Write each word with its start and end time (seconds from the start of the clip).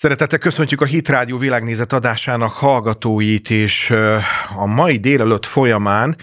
Szeretettel 0.00 0.38
köszöntjük 0.38 0.80
a 0.80 0.84
Hit 0.84 1.08
Rádió 1.08 1.38
világnézet 1.38 1.92
adásának 1.92 2.50
hallgatóit, 2.50 3.50
és 3.50 3.90
a 4.56 4.66
mai 4.66 4.96
délelőtt 4.96 5.46
folyamán 5.46 6.16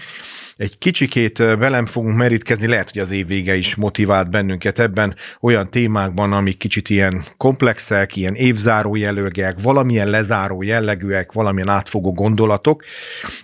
egy 0.56 0.78
kicsikét 0.78 1.38
velem 1.38 1.86
fogunk 1.86 2.16
merítkezni, 2.16 2.66
lehet, 2.66 2.90
hogy 2.90 3.00
az 3.00 3.10
év 3.10 3.26
vége 3.26 3.56
is 3.56 3.74
motivált 3.74 4.30
bennünket 4.30 4.78
ebben 4.78 5.14
olyan 5.40 5.70
témákban, 5.70 6.32
amik 6.32 6.56
kicsit 6.56 6.90
ilyen 6.90 7.24
komplexek, 7.36 8.16
ilyen 8.16 8.34
évzáró 8.34 8.96
jellegűek, 8.96 9.60
valamilyen 9.62 10.10
lezáró 10.10 10.62
jellegűek, 10.62 11.32
valamilyen 11.32 11.68
átfogó 11.68 12.12
gondolatok, 12.12 12.84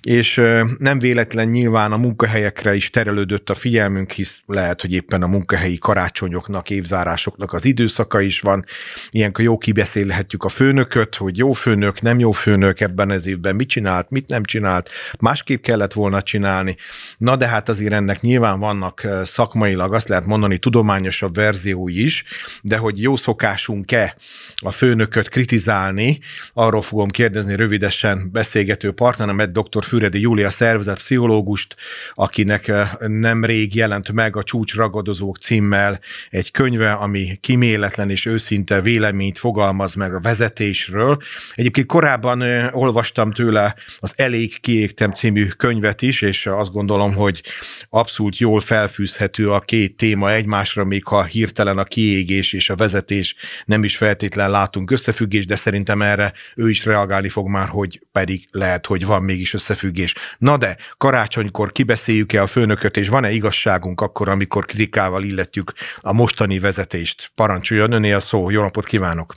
és 0.03 0.41
nem 0.79 0.99
véletlen 0.99 1.49
nyilván 1.49 1.93
a 1.93 1.97
munkahelyekre 1.97 2.75
is 2.75 2.91
terelődött 2.91 3.51
a 3.51 3.55
figyelmünk, 3.55 4.11
hisz 4.11 4.39
lehet, 4.47 4.81
hogy 4.81 4.93
éppen 4.93 5.23
a 5.23 5.27
munkahelyi 5.27 5.79
karácsonyoknak, 5.79 6.71
évzárásoknak 6.71 7.53
az 7.53 7.65
időszaka 7.65 8.21
is 8.21 8.41
van. 8.41 8.65
Ilyenkor 9.11 9.45
jó 9.45 9.59
kibeszélhetjük 9.59 10.45
a 10.45 10.49
főnököt, 10.49 11.15
hogy 11.15 11.39
jó 11.39 11.53
főnök, 11.53 12.01
nem 12.01 12.19
jó 12.19 12.31
főnök 12.31 12.81
ebben 12.81 13.11
az 13.11 13.27
évben 13.27 13.57
mit 13.57 13.69
csinált, 13.69 14.11
mit 14.11 14.29
nem 14.29 14.45
csinált, 14.45 14.91
másképp 15.21 15.63
kellett 15.63 15.93
volna 15.93 16.23
csinálni. 16.23 16.77
Na 17.19 17.37
de 17.37 17.47
hát 17.47 17.69
azért 17.69 17.93
ennek 17.93 18.21
nyilván 18.21 18.59
vannak 18.59 19.07
szakmailag, 19.23 19.95
azt 19.95 20.09
lehet 20.09 20.27
mondani, 20.27 20.59
tudományosabb 20.59 21.35
verziói 21.35 22.03
is, 22.03 22.25
de 22.63 22.77
hogy 22.77 23.03
jó 23.03 23.17
szokásunk-e 23.17 24.17
a 24.57 24.71
főnököt 24.71 25.29
kritizálni, 25.29 26.19
arról 26.53 26.83
fogom 26.83 27.09
kérdezni 27.09 27.57
rövidesen 27.57 28.31
beszélgető 28.33 28.93
partneremet, 28.93 29.53
dr. 29.53 29.85
Füredi 29.85 30.21
Júlia 30.21 30.51
szervezet 30.51 30.97
pszichológust, 30.97 31.77
akinek 32.15 32.73
nemrég 33.07 33.75
jelent 33.75 34.13
meg 34.13 34.37
a 34.37 34.43
Csúcs 34.43 34.75
ragadozók 34.75 35.39
címmel 35.39 36.01
egy 36.31 36.51
könyve, 36.51 36.93
ami 36.93 37.39
kiméletlen 37.41 38.11
és 38.11 38.27
őszinte 38.27 38.81
véleményt 38.81 39.39
fogalmaz 39.39 39.95
meg 39.95 40.15
a 40.15 40.21
vezetésről. 40.21 41.19
Egyébként 41.55 41.87
korábban 41.87 42.43
olvastam 42.73 43.33
tőle 43.33 43.75
az 43.99 44.13
Elég 44.17 44.61
kiégtem 44.61 45.13
című 45.13 45.47
könyvet 45.47 46.03
is, 46.03 46.23
és 46.23 46.47
azt 46.47 46.73
gondolom, 46.73 46.91
gondolom, 46.93 47.15
hogy 47.23 47.43
abszolút 47.91 48.39
jól 48.39 48.61
felfűzhető 48.61 49.51
a 49.51 49.61
két 49.61 49.97
téma 49.97 50.33
egymásra, 50.33 50.85
még 50.85 51.05
ha 51.05 51.25
hirtelen 51.25 51.79
a 51.79 51.85
kiégés 51.85 52.53
és 52.53 52.71
a 52.71 52.77
vezetés 52.77 53.35
nem 53.65 53.85
is 53.85 53.97
feltétlen 53.97 54.51
látunk 54.51 54.91
összefüggés, 54.91 55.47
de 55.47 55.57
szerintem 55.57 56.03
erre 56.03 56.33
ő 56.57 56.69
is 56.69 56.85
reagálni 56.85 57.29
fog 57.29 57.49
már, 57.49 57.69
hogy 57.69 58.01
pedig 58.13 58.45
lehet, 58.51 58.87
hogy 58.87 59.07
van 59.07 59.23
mégis 59.23 59.55
összefüggés. 59.55 60.15
Na 60.39 60.57
de, 60.57 60.77
karácsonykor 60.99 61.73
kibeszéljük-e 61.73 62.43
a 62.43 62.47
főnököt, 62.47 62.97
és 62.97 63.09
van-e 63.09 63.31
igazságunk 63.31 64.01
akkor, 64.01 64.29
amikor 64.29 64.65
kritikával 64.65 65.23
illetjük 65.23 65.73
a 66.01 66.13
mostani 66.13 66.59
vezetést? 66.59 67.31
Parancsoljon 67.35 67.93
öné 67.93 68.13
a 68.13 68.21
szó, 68.21 68.51
jó 68.51 68.63
napot 68.63 68.85
kívánok! 68.85 69.35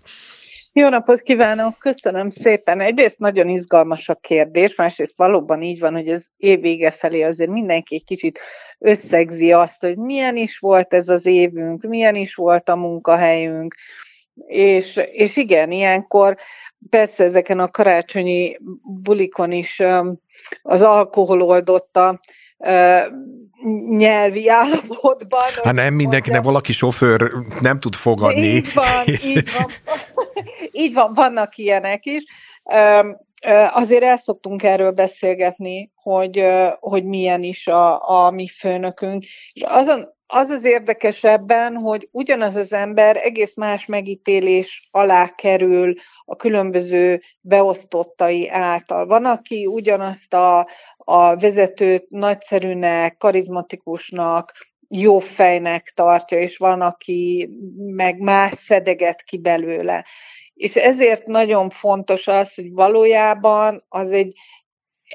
Jó 0.77 0.89
napot 0.89 1.21
kívánok, 1.21 1.73
köszönöm 1.79 2.29
szépen. 2.29 2.81
Egyrészt 2.81 3.19
nagyon 3.19 3.49
izgalmas 3.49 4.09
a 4.09 4.15
kérdés, 4.15 4.75
másrészt 4.75 5.17
valóban 5.17 5.61
így 5.61 5.79
van, 5.79 5.93
hogy 5.93 6.09
az 6.09 6.31
év 6.37 6.61
vége 6.61 6.91
felé 6.91 7.21
azért 7.21 7.49
mindenki 7.49 7.95
egy 7.95 8.03
kicsit 8.03 8.39
összegzi 8.79 9.51
azt, 9.51 9.81
hogy 9.81 9.97
milyen 9.97 10.35
is 10.35 10.57
volt 10.57 10.93
ez 10.93 11.09
az 11.09 11.25
évünk, 11.25 11.83
milyen 11.83 12.15
is 12.15 12.35
volt 12.35 12.69
a 12.69 12.75
munkahelyünk, 12.75 13.75
és, 14.47 14.99
és 15.11 15.35
igen, 15.35 15.71
ilyenkor 15.71 16.37
persze 16.89 17.23
ezeken 17.23 17.59
a 17.59 17.69
karácsonyi 17.69 18.57
bulikon 19.01 19.51
is 19.51 19.81
az 20.61 20.81
alkohol 20.81 21.41
oldotta 21.41 22.19
nyelvi 23.89 24.49
állapotban. 24.49 25.41
Hát 25.63 25.73
nem 25.73 25.93
mindenkinek 25.93 26.43
valaki 26.43 26.71
sofőr 26.71 27.31
nem 27.61 27.79
tud 27.79 27.95
fogadni. 27.95 28.47
Így 28.47 28.73
van, 28.73 29.07
így 29.07 29.51
van. 29.57 29.71
így 30.83 30.93
van, 30.93 31.13
vannak 31.13 31.57
ilyenek 31.57 32.05
is. 32.05 32.23
Azért 33.67 34.03
el 34.03 34.17
szoktunk 34.17 34.63
erről 34.63 34.91
beszélgetni, 34.91 35.91
hogy, 35.95 36.45
hogy 36.79 37.03
milyen 37.03 37.43
is 37.43 37.67
a, 37.67 38.09
a 38.09 38.31
mi 38.31 38.47
főnökünk. 38.47 39.23
És 39.53 39.61
azon, 39.65 40.14
az 40.27 40.49
az 40.49 40.63
érdekesebben, 40.63 41.75
hogy 41.75 42.07
ugyanaz 42.11 42.55
az 42.55 42.73
ember 42.73 43.17
egész 43.17 43.55
más 43.55 43.85
megítélés 43.85 44.87
alá 44.91 45.29
kerül 45.29 45.93
a 46.25 46.35
különböző 46.35 47.21
beosztottai 47.41 48.49
által. 48.49 49.05
Van, 49.05 49.25
aki 49.25 49.65
ugyanazt 49.65 50.33
a, 50.33 50.67
a 50.97 51.35
vezetőt 51.35 52.05
nagyszerűnek, 52.09 53.17
karizmatikusnak, 53.17 54.53
jó 54.89 55.19
fejnek 55.19 55.91
tartja, 55.95 56.39
és 56.39 56.57
van, 56.57 56.81
aki 56.81 57.49
meg 57.77 58.19
más 58.19 58.51
szedeget 58.55 59.21
ki 59.21 59.37
belőle. 59.37 60.05
És 60.53 60.75
ezért 60.75 61.27
nagyon 61.27 61.69
fontos 61.69 62.27
az, 62.27 62.53
hogy 62.53 62.71
valójában 62.71 63.85
az 63.89 64.11
egy 64.11 64.33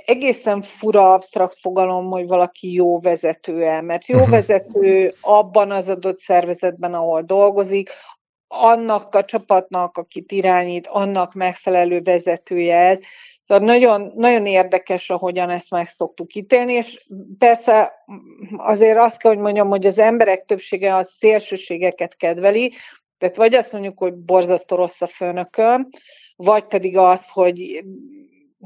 egészen 0.04 0.62
fura 0.62 1.12
absztrakt 1.12 1.58
fogalom, 1.58 2.10
hogy 2.10 2.26
valaki 2.26 2.72
jó 2.72 3.00
vezető-e, 3.00 3.80
mert 3.80 4.06
jó 4.06 4.16
uh-huh. 4.16 4.30
vezető 4.30 5.14
abban 5.20 5.70
az 5.70 5.88
adott 5.88 6.18
szervezetben, 6.18 6.94
ahol 6.94 7.22
dolgozik, 7.22 7.90
annak 8.48 9.14
a 9.14 9.24
csapatnak, 9.24 9.96
akit 9.96 10.32
irányít, 10.32 10.86
annak 10.86 11.34
megfelelő 11.34 12.00
vezetője 12.00 12.76
ez. 12.76 12.98
Szóval 13.42 13.66
nagyon, 13.66 14.12
nagyon 14.16 14.46
érdekes, 14.46 15.10
ahogyan 15.10 15.50
ezt 15.50 15.70
meg 15.70 15.88
szoktuk 15.88 16.34
ítélni, 16.34 16.72
és 16.72 17.06
persze 17.38 17.92
azért 18.56 18.98
azt 18.98 19.16
kell, 19.16 19.32
hogy 19.32 19.40
mondjam, 19.40 19.68
hogy 19.68 19.86
az 19.86 19.98
emberek 19.98 20.44
többsége 20.44 20.94
a 20.94 21.04
szélsőségeket 21.04 22.16
kedveli, 22.16 22.72
tehát 23.18 23.36
vagy 23.36 23.54
azt 23.54 23.72
mondjuk, 23.72 23.98
hogy 23.98 24.14
borzasztó 24.14 24.76
rossz 24.76 25.00
a 25.00 25.06
főnököm, 25.06 25.88
vagy 26.36 26.64
pedig 26.64 26.96
az, 26.96 27.20
hogy 27.28 27.84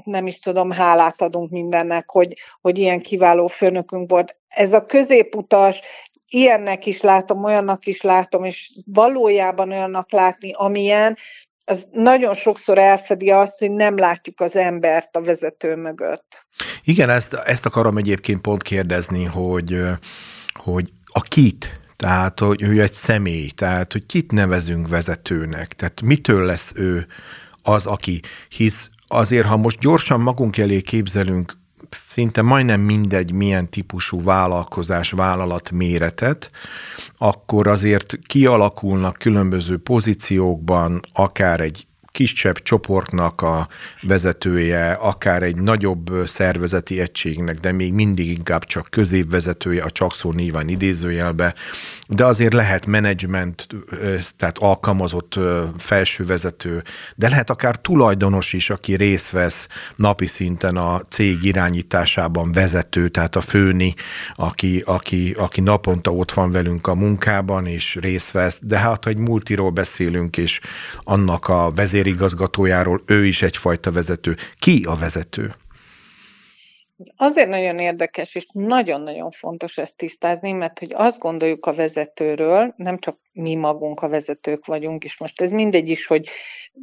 nem 0.05 0.27
is 0.27 0.39
tudom, 0.39 0.71
hálát 0.71 1.23
adunk 1.23 1.51
mindennek, 1.51 2.11
hogy, 2.11 2.35
hogy 2.61 2.79
ilyen 2.79 3.01
kiváló 3.01 3.47
főnökünk 3.47 4.11
volt. 4.11 4.37
Ez 4.49 4.73
a 4.73 4.87
középutas, 4.87 5.81
ilyennek 6.29 6.87
is 6.87 7.01
látom, 7.01 7.45
olyannak 7.45 7.87
is 7.87 8.01
látom, 8.01 8.45
és 8.45 8.71
valójában 8.85 9.71
olyannak 9.71 10.13
látni, 10.13 10.53
amilyen, 10.53 11.17
az 11.65 11.87
nagyon 11.93 12.35
sokszor 12.35 12.79
elfedi 12.79 13.31
azt, 13.31 13.59
hogy 13.59 13.71
nem 13.71 13.97
látjuk 13.97 14.41
az 14.41 14.57
embert 14.57 15.17
a 15.17 15.23
vezető 15.23 15.77
mögött. 15.77 16.47
Igen, 16.85 17.11
ezt, 17.11 17.35
ezt 17.35 17.67
akarom 17.67 17.97
egyébként 17.97 18.41
pont 18.41 18.63
kérdezni, 18.63 19.25
hogy, 19.25 19.81
hogy 20.53 20.91
a 21.13 21.21
kit, 21.21 21.81
tehát 21.97 22.41
hogy 22.41 22.63
ő 22.63 22.83
egy 22.83 22.93
személy, 22.93 23.49
tehát 23.49 23.93
hogy 23.93 24.07
kit 24.07 24.33
nevezünk 24.33 24.89
vezetőnek, 24.89 25.73
tehát 25.73 26.01
mitől 26.01 26.45
lesz 26.45 26.73
ő 26.75 27.07
az, 27.63 27.87
aki 27.87 28.21
hisz 28.49 28.89
azért, 29.15 29.47
ha 29.47 29.57
most 29.57 29.79
gyorsan 29.79 30.21
magunk 30.21 30.59
elé 30.59 30.81
képzelünk 30.81 31.53
szinte 32.09 32.43
majdnem 32.43 32.81
mindegy, 32.81 33.33
milyen 33.33 33.71
típusú 33.71 34.23
vállalkozás, 34.23 35.11
vállalat 35.11 35.71
méretet, 35.71 36.51
akkor 37.19 37.67
azért 37.67 38.19
kialakulnak 38.27 39.17
különböző 39.19 39.79
pozíciókban, 39.79 41.01
akár 41.13 41.61
egy 41.61 41.87
kisebb 42.15 42.63
csoportnak 42.63 43.43
a 43.43 43.69
vezetője, 44.03 44.93
akár 44.93 45.43
egy 45.43 45.57
nagyobb 45.57 46.11
szervezeti 46.27 47.01
egységnek, 47.01 47.61
de 47.61 47.73
még 47.73 47.93
mindig 47.93 48.29
inkább 48.31 48.65
csak 48.65 48.87
középvezetője, 48.91 49.83
a 49.83 49.91
csak 49.91 50.15
szó 50.15 50.33
idézőjelbe, 50.67 51.55
de 52.09 52.25
azért 52.25 52.53
lehet 52.53 52.87
menedzsment, 52.87 53.67
tehát 54.37 54.59
alkalmazott 54.59 55.39
felsővezető, 55.77 56.83
de 57.15 57.29
lehet 57.29 57.51
akár 57.51 57.77
tulajdonos 57.77 58.53
is, 58.53 58.71
aki 58.71 58.95
részt 58.95 59.31
vesz 59.31 59.67
napi 59.97 60.27
szinten 60.27 60.77
a 60.77 61.01
cég 61.09 61.45
irányításában 61.45 62.53
vezető, 62.53 63.09
tehát 63.09 63.37
a 63.37 63.41
főni, 63.41 63.95
aki, 64.35 64.83
aki, 64.87 65.35
aki 65.39 65.61
naponta 65.61 66.11
ott 66.11 66.33
van 66.33 66.53
velünk 66.53 66.87
a 66.87 66.95
munkában, 66.95 67.67
és 67.67 67.99
részt 68.01 68.31
vesz, 68.31 68.59
de 68.63 68.79
hát, 68.79 69.05
ha 69.05 69.11
egy 69.11 69.19
multiról 69.19 69.71
beszélünk, 69.71 70.37
és 70.37 70.61
annak 71.03 71.49
a 71.49 71.71
vezérigazgatójáról, 72.05 73.03
ő 73.07 73.27
is 73.27 73.43
egyfajta 73.43 73.93
vezető. 73.93 74.37
Ki 74.59 74.83
a 74.89 74.97
vezető? 74.97 75.51
Azért 77.17 77.49
nagyon 77.49 77.79
érdekes, 77.79 78.35
és 78.35 78.47
nagyon-nagyon 78.53 79.31
fontos 79.31 79.79
ezt 79.79 79.97
tisztázni, 79.97 80.53
mert 80.53 80.79
hogy 80.79 80.93
azt 80.95 81.19
gondoljuk 81.19 81.67
a 81.67 81.75
vezetőről, 81.75 82.75
nem 82.77 82.99
csak 82.99 83.19
mi 83.33 83.55
magunk 83.55 84.01
a 84.01 84.09
vezetők 84.09 84.67
vagyunk, 84.67 85.05
és 85.05 85.19
most 85.19 85.41
ez 85.41 85.51
mindegy 85.51 85.91
is, 85.91 86.07
hogy 86.07 86.29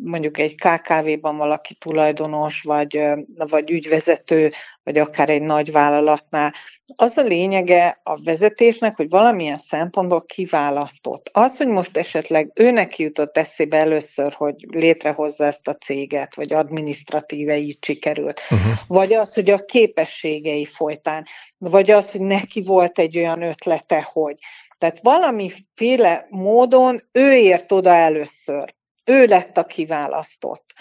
mondjuk 0.04 0.38
egy 0.38 0.56
KKV-ban 0.56 1.38
valaki 1.38 1.74
tulajdonos, 1.74 2.62
vagy, 2.62 3.04
vagy 3.36 3.72
ügyvezető, 3.72 4.50
vagy 4.84 4.98
akár 4.98 5.30
egy 5.30 5.42
nagy 5.42 5.72
vállalatnál. 5.72 6.54
Az 6.96 7.18
a 7.18 7.22
lényege 7.22 8.00
a 8.04 8.24
vezetésnek, 8.24 8.96
hogy 8.96 9.10
valamilyen 9.10 9.58
szempontból 9.58 10.26
kiválasztott. 10.26 11.30
Az, 11.34 11.58
hogy 11.58 11.68
most 11.68 11.98
esetleg 11.98 12.52
őnek 12.54 12.98
jutott 12.98 13.38
eszébe 13.38 13.78
először, 13.78 14.34
hogy 14.34 14.56
létrehozza 14.68 15.46
ezt 15.46 15.68
a 15.68 15.74
céget, 15.76 16.36
vagy 16.36 16.54
adminisztratíve 16.54 17.58
így 17.58 17.78
sikerült, 17.82 18.40
uh-huh. 18.50 18.72
vagy 18.88 19.14
az, 19.14 19.34
hogy 19.34 19.50
a 19.50 19.66
képességei 19.66 20.66
folytán, 20.66 21.26
vagy 21.58 21.92
az, 21.92 22.12
hogy 22.12 22.22
neki 22.22 22.64
volt 22.64 23.00
egy 23.00 23.18
olyan 23.18 23.42
ötlete, 23.42 24.08
hogy 24.12 24.36
tehát 24.78 25.00
valamiféle 25.02 26.28
módon 26.30 27.02
ő 27.12 27.34
ért 27.34 27.72
oda 27.72 27.90
először. 27.90 28.74
Ő 29.06 29.26
lett 29.26 29.58
a 29.58 29.66
kiválasztott. 29.66 30.74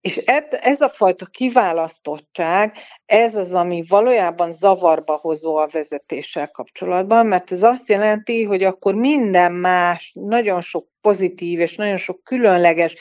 És 0.00 0.16
ez 0.50 0.80
a 0.80 0.88
fajta 0.88 1.26
kiválasztottság, 1.26 2.76
ez 3.06 3.34
az, 3.34 3.54
ami 3.54 3.84
valójában 3.88 4.52
zavarba 4.52 5.16
hozó 5.16 5.56
a 5.56 5.68
vezetéssel 5.72 6.50
kapcsolatban, 6.50 7.26
mert 7.26 7.52
ez 7.52 7.62
azt 7.62 7.88
jelenti, 7.88 8.44
hogy 8.44 8.64
akkor 8.64 8.94
minden 8.94 9.52
más, 9.52 10.12
nagyon 10.14 10.60
sok 10.60 10.88
pozitív 11.00 11.60
és 11.60 11.76
nagyon 11.76 11.96
sok 11.96 12.22
különleges 12.22 12.96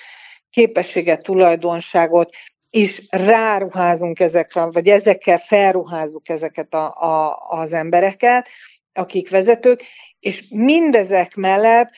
képességet, 0.49 1.23
tulajdonságot 1.23 2.35
is 2.69 3.01
ráruházunk 3.09 4.19
ezekre, 4.19 4.65
vagy 4.65 4.87
ezekkel 4.87 5.37
felruházzuk 5.37 6.29
ezeket 6.29 6.73
a, 6.73 6.93
a, 6.95 7.37
az 7.49 7.73
embereket, 7.73 8.49
akik 8.93 9.29
vezetők, 9.29 9.83
és 10.19 10.43
mindezek 10.49 11.35
mellett 11.35 11.89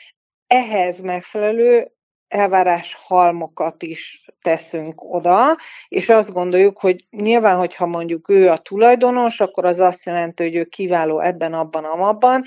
ehhez 0.47 1.01
megfelelő 1.01 1.91
elvárás 2.29 2.97
halmokat 2.99 3.83
is 3.83 4.25
teszünk 4.41 5.03
oda, 5.03 5.55
és 5.87 6.09
azt 6.09 6.31
gondoljuk, 6.31 6.79
hogy 6.79 7.05
nyilván, 7.09 7.57
hogyha 7.57 7.85
mondjuk 7.85 8.29
ő 8.29 8.49
a 8.49 8.57
tulajdonos, 8.57 9.39
akkor 9.39 9.65
az 9.65 9.79
azt 9.79 10.05
jelenti, 10.05 10.43
hogy 10.43 10.55
ő 10.55 10.63
kiváló 10.63 11.19
ebben, 11.19 11.53
abban, 11.53 11.83
amabban, 11.83 12.43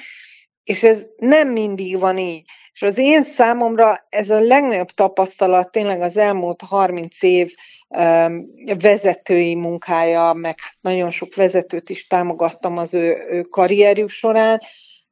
és 0.65 0.83
ez 0.83 1.03
nem 1.17 1.49
mindig 1.49 1.99
van 1.99 2.19
így. 2.19 2.45
És 2.73 2.83
az 2.83 2.99
én 2.99 3.23
számomra 3.23 4.07
ez 4.09 4.31
a 4.31 4.41
legnagyobb 4.41 4.91
tapasztalat 4.91 5.71
tényleg 5.71 6.01
az 6.01 6.17
elmúlt 6.17 6.61
30 6.61 7.23
év 7.23 7.55
vezetői 8.81 9.55
munkája, 9.55 10.33
meg 10.33 10.55
nagyon 10.81 11.11
sok 11.11 11.35
vezetőt 11.35 11.91
is 11.91 12.07
támogattam 12.07 12.77
az 12.77 12.95
ő, 12.95 13.27
ő 13.31 13.43
karrierjük 13.43 14.09
során, 14.09 14.61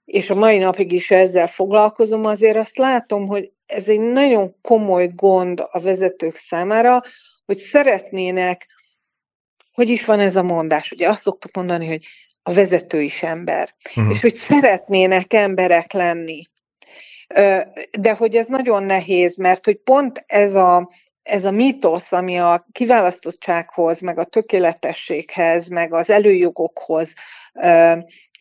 és 0.04 0.30
a 0.30 0.34
mai 0.34 0.58
napig 0.58 0.92
is 0.92 1.10
ezzel 1.10 1.46
foglalkozom, 1.46 2.24
azért 2.24 2.56
azt 2.56 2.76
látom, 2.76 3.26
hogy 3.26 3.50
ez 3.70 3.88
egy 3.88 4.00
nagyon 4.00 4.56
komoly 4.62 5.10
gond 5.14 5.64
a 5.70 5.80
vezetők 5.80 6.34
számára, 6.34 7.00
hogy 7.44 7.58
szeretnének, 7.58 8.66
hogy 9.72 9.88
is 9.88 10.04
van 10.04 10.20
ez 10.20 10.36
a 10.36 10.42
mondás, 10.42 10.90
ugye 10.90 11.08
azt 11.08 11.22
szoktuk 11.22 11.54
mondani, 11.54 11.86
hogy 11.86 12.06
a 12.42 12.52
vezető 12.52 13.00
is 13.00 13.22
ember, 13.22 13.74
uh-huh. 13.96 14.14
és 14.14 14.20
hogy 14.20 14.34
szeretnének 14.34 15.32
emberek 15.32 15.92
lenni. 15.92 16.42
De 17.98 18.14
hogy 18.16 18.36
ez 18.36 18.46
nagyon 18.46 18.82
nehéz, 18.82 19.36
mert 19.36 19.64
hogy 19.64 19.76
pont 19.76 20.24
ez 20.26 20.54
a, 20.54 20.90
ez 21.22 21.44
a 21.44 21.50
mítosz, 21.50 22.12
ami 22.12 22.38
a 22.38 22.66
kiválasztottsághoz, 22.72 24.00
meg 24.00 24.18
a 24.18 24.24
tökéletességhez, 24.24 25.68
meg 25.68 25.92
az 25.92 26.10
előjogokhoz 26.10 27.12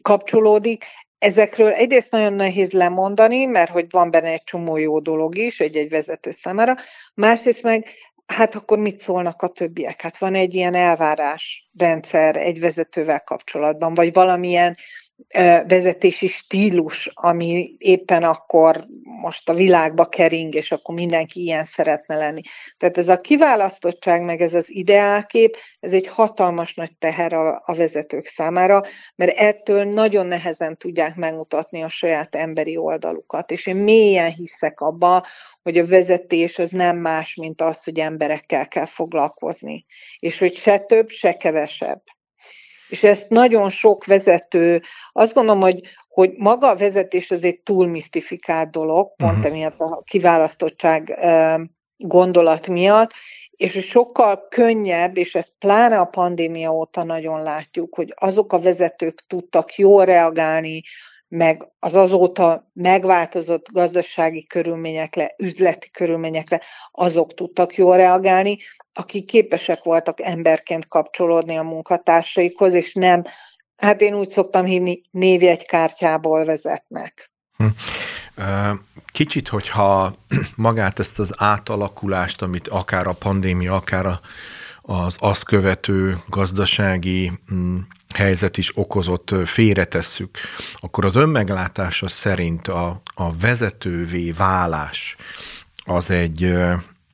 kapcsolódik, 0.02 0.86
Ezekről 1.20 1.72
egyrészt 1.72 2.12
nagyon 2.12 2.34
nehéz 2.34 2.72
lemondani, 2.72 3.46
mert 3.46 3.72
hogy 3.72 3.86
van 3.90 4.12
benne 4.12 4.30
egy 4.30 4.44
csomó 4.44 4.78
jó 4.78 5.00
dolog 5.00 5.38
is 5.38 5.60
egy-egy 5.60 5.90
vezető 5.90 6.32
számára, 6.32 6.76
másrészt 7.14 7.64
meg 7.64 7.88
hát 8.26 8.56
akkor 8.56 8.80
mit 8.80 9.00
szólnak 9.00 9.42
a 9.42 9.48
többiek? 9.48 10.02
Hát 10.02 10.18
van 10.18 10.36
egy 10.36 10.56
ilyen 10.56 10.74
elvárásrendszer 10.74 12.36
egy 12.36 12.60
vezetővel 12.60 13.24
kapcsolatban, 13.24 13.94
vagy 13.94 14.14
valamilyen 14.14 14.78
vezetési 15.68 16.28
stílus, 16.28 17.10
ami 17.14 17.76
éppen 17.78 18.24
akkor 18.24 18.86
most 19.04 19.50
a 19.50 19.54
világba 19.54 20.06
kering, 20.06 20.56
és 20.56 20.72
akkor 20.72 20.96
mindenki 20.96 21.42
ilyen 21.42 21.64
szeretne 21.64 22.18
lenni. 22.18 22.42
Tehát 22.78 22.98
ez 22.98 23.08
a 23.08 23.18
kiválasztottság, 23.18 24.24
meg 24.24 24.42
ez 24.42 24.54
az 24.54 24.72
ideálkép, 24.72 25.58
ez 25.80 25.94
egy 25.94 26.08
hatalmas 26.08 26.74
nagy 26.74 26.98
teher 26.98 27.34
a, 27.34 27.62
a 27.66 27.76
vezetők 27.76 28.26
számára, 28.26 28.82
mert 29.16 29.38
ettől 29.38 29.84
nagyon 29.84 30.26
nehezen 30.26 30.78
tudják 30.78 31.16
megmutatni 31.16 31.82
a 31.82 31.90
saját 31.90 32.36
emberi 32.36 32.78
oldalukat. 32.78 33.52
És 33.52 33.68
én 33.68 33.76
mélyen 33.76 34.32
hiszek 34.32 34.82
abba, 34.82 35.26
hogy 35.62 35.78
a 35.78 35.86
vezetés 35.86 36.60
az 36.60 36.70
nem 36.70 36.98
más, 36.98 37.36
mint 37.36 37.62
az, 37.62 37.84
hogy 37.84 38.00
emberekkel 38.00 38.68
kell 38.68 38.86
foglalkozni. 38.86 39.86
És 40.20 40.40
hogy 40.40 40.54
se 40.54 40.80
több, 40.80 41.10
se 41.10 41.34
kevesebb. 41.34 42.02
És 42.90 43.04
ezt 43.04 43.30
nagyon 43.30 43.70
sok 43.70 44.06
vezető, 44.06 44.82
azt 45.12 45.34
gondolom, 45.34 45.62
hogy, 45.62 45.82
hogy 46.08 46.32
maga 46.38 46.70
a 46.70 46.76
vezetés 46.76 47.32
az 47.32 47.44
egy 47.44 47.60
túl 47.60 47.88
misztifikált 47.88 48.72
dolog, 48.72 49.16
pont 49.16 49.32
uh-huh. 49.32 49.46
emiatt 49.46 49.80
a 49.80 50.02
kiválasztottság 50.06 51.20
gondolat 51.98 52.68
miatt, 52.68 53.12
és 53.52 53.86
sokkal 53.86 54.48
könnyebb, 54.50 55.18
és 55.18 55.36
ezt 55.36 55.54
pláne 55.60 56.00
a 56.00 56.06
pandémia 56.06 56.72
óta 56.72 57.04
nagyon 57.04 57.42
látjuk, 57.42 57.96
hogy 57.96 58.14
azok 58.16 58.54
a 58.54 58.60
vezetők 58.60 59.24
tudtak 59.28 59.76
jól 59.76 60.06
reagálni 60.06 60.82
meg 61.30 61.68
az 61.80 61.94
azóta 61.94 62.70
megváltozott 62.74 63.72
gazdasági 63.72 64.46
körülményekre, 64.48 65.36
üzleti 65.38 65.90
körülményekre, 65.92 66.62
azok 66.92 67.34
tudtak 67.34 67.76
jól 67.76 67.96
reagálni, 67.96 68.58
akik 68.94 69.26
képesek 69.26 69.84
voltak 69.84 70.22
emberként 70.22 70.88
kapcsolódni 70.88 71.58
a 71.58 71.64
munkatársaikhoz, 71.64 72.74
és 72.74 72.94
nem, 72.94 73.24
hát 73.78 74.02
én 74.02 74.14
úgy 74.14 74.30
szoktam 74.30 74.66
hívni, 74.66 75.02
névjegykártyából 75.12 76.46
vezetnek. 76.46 77.32
Hm. 77.58 77.66
Kicsit, 79.12 79.48
hogyha 79.48 80.14
magát 80.56 81.00
ezt 81.00 81.20
az 81.20 81.34
átalakulást, 81.38 82.42
amit 82.42 82.68
akár 82.68 83.08
a 83.08 83.14
pandémia, 83.14 83.74
akár 83.76 84.06
a, 84.06 84.20
az 84.82 85.16
azt 85.20 85.44
követő 85.44 86.18
gazdasági 86.28 87.32
hm, 87.48 87.78
helyzet 88.16 88.58
is 88.58 88.78
okozott 88.78 89.36
félretesszük, 89.46 90.38
akkor 90.80 91.06
az 91.06 91.16
önmeglátása 91.16 92.08
szerint 92.08 92.68
a, 92.68 93.02
a 93.16 93.38
vezetővé 93.38 94.32
válás 94.32 95.16
az 95.86 96.10
egy, 96.10 96.54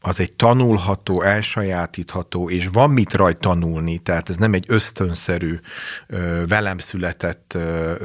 az 0.02 0.20
egy 0.20 0.34
tanulható, 0.34 1.22
elsajátítható, 1.22 2.50
és 2.50 2.70
van 2.72 2.90
mit 2.90 3.14
rajt 3.14 3.38
tanulni, 3.38 3.98
tehát 3.98 4.30
ez 4.30 4.38
nem 4.38 4.54
egy 4.54 4.66
ösztönszerű, 4.68 5.60
velem 6.48 6.78
született 6.78 7.58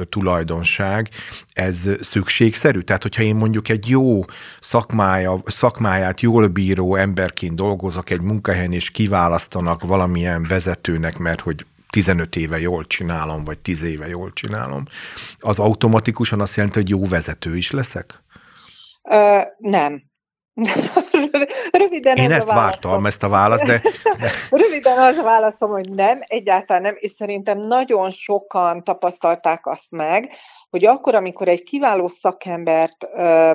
tulajdonság, 0.09 1.09
ez 1.53 1.89
szükségszerű. 1.99 2.79
Tehát, 2.79 3.01
hogyha 3.01 3.23
én 3.23 3.35
mondjuk 3.35 3.69
egy 3.69 3.89
jó 3.89 4.21
szakmája, 4.59 5.41
szakmáját 5.45 6.21
jól 6.21 6.47
bíró 6.47 6.95
emberként 6.95 7.55
dolgozok 7.55 8.09
egy 8.09 8.21
munkahelyen, 8.21 8.73
és 8.73 8.89
kiválasztanak 8.89 9.83
valamilyen 9.83 10.45
vezetőnek, 10.47 11.17
mert 11.17 11.41
hogy 11.41 11.65
15 11.91 12.35
éve 12.35 12.59
jól 12.59 12.85
csinálom, 12.87 13.43
vagy 13.43 13.59
10 13.59 13.83
éve 13.83 14.07
jól 14.07 14.33
csinálom, 14.33 14.83
az 15.39 15.59
automatikusan 15.59 16.41
azt 16.41 16.55
jelenti, 16.55 16.79
hogy 16.79 16.89
jó 16.89 17.05
vezető 17.05 17.57
is 17.57 17.71
leszek? 17.71 18.23
Ö, 19.09 19.39
nem. 19.57 20.01
Röviden 21.71 22.15
Én 22.15 22.31
ezt 22.31 22.49
a 22.49 22.53
vártam, 22.53 23.05
ezt 23.05 23.23
a 23.23 23.29
választ, 23.29 23.63
de, 23.63 23.81
de... 24.19 24.31
Röviden 24.61 24.97
az 24.97 25.21
válaszom, 25.21 25.69
hogy 25.71 25.89
nem, 25.89 26.19
egyáltalán 26.21 26.81
nem, 26.81 26.95
és 26.97 27.11
szerintem 27.11 27.57
nagyon 27.57 28.09
sokan 28.09 28.83
tapasztalták 28.83 29.67
azt 29.67 29.87
meg, 29.89 30.31
hogy 30.69 30.85
akkor, 30.85 31.15
amikor 31.15 31.47
egy 31.47 31.63
kiváló 31.63 32.07
szakembert 32.07 33.07
ö, 33.13 33.51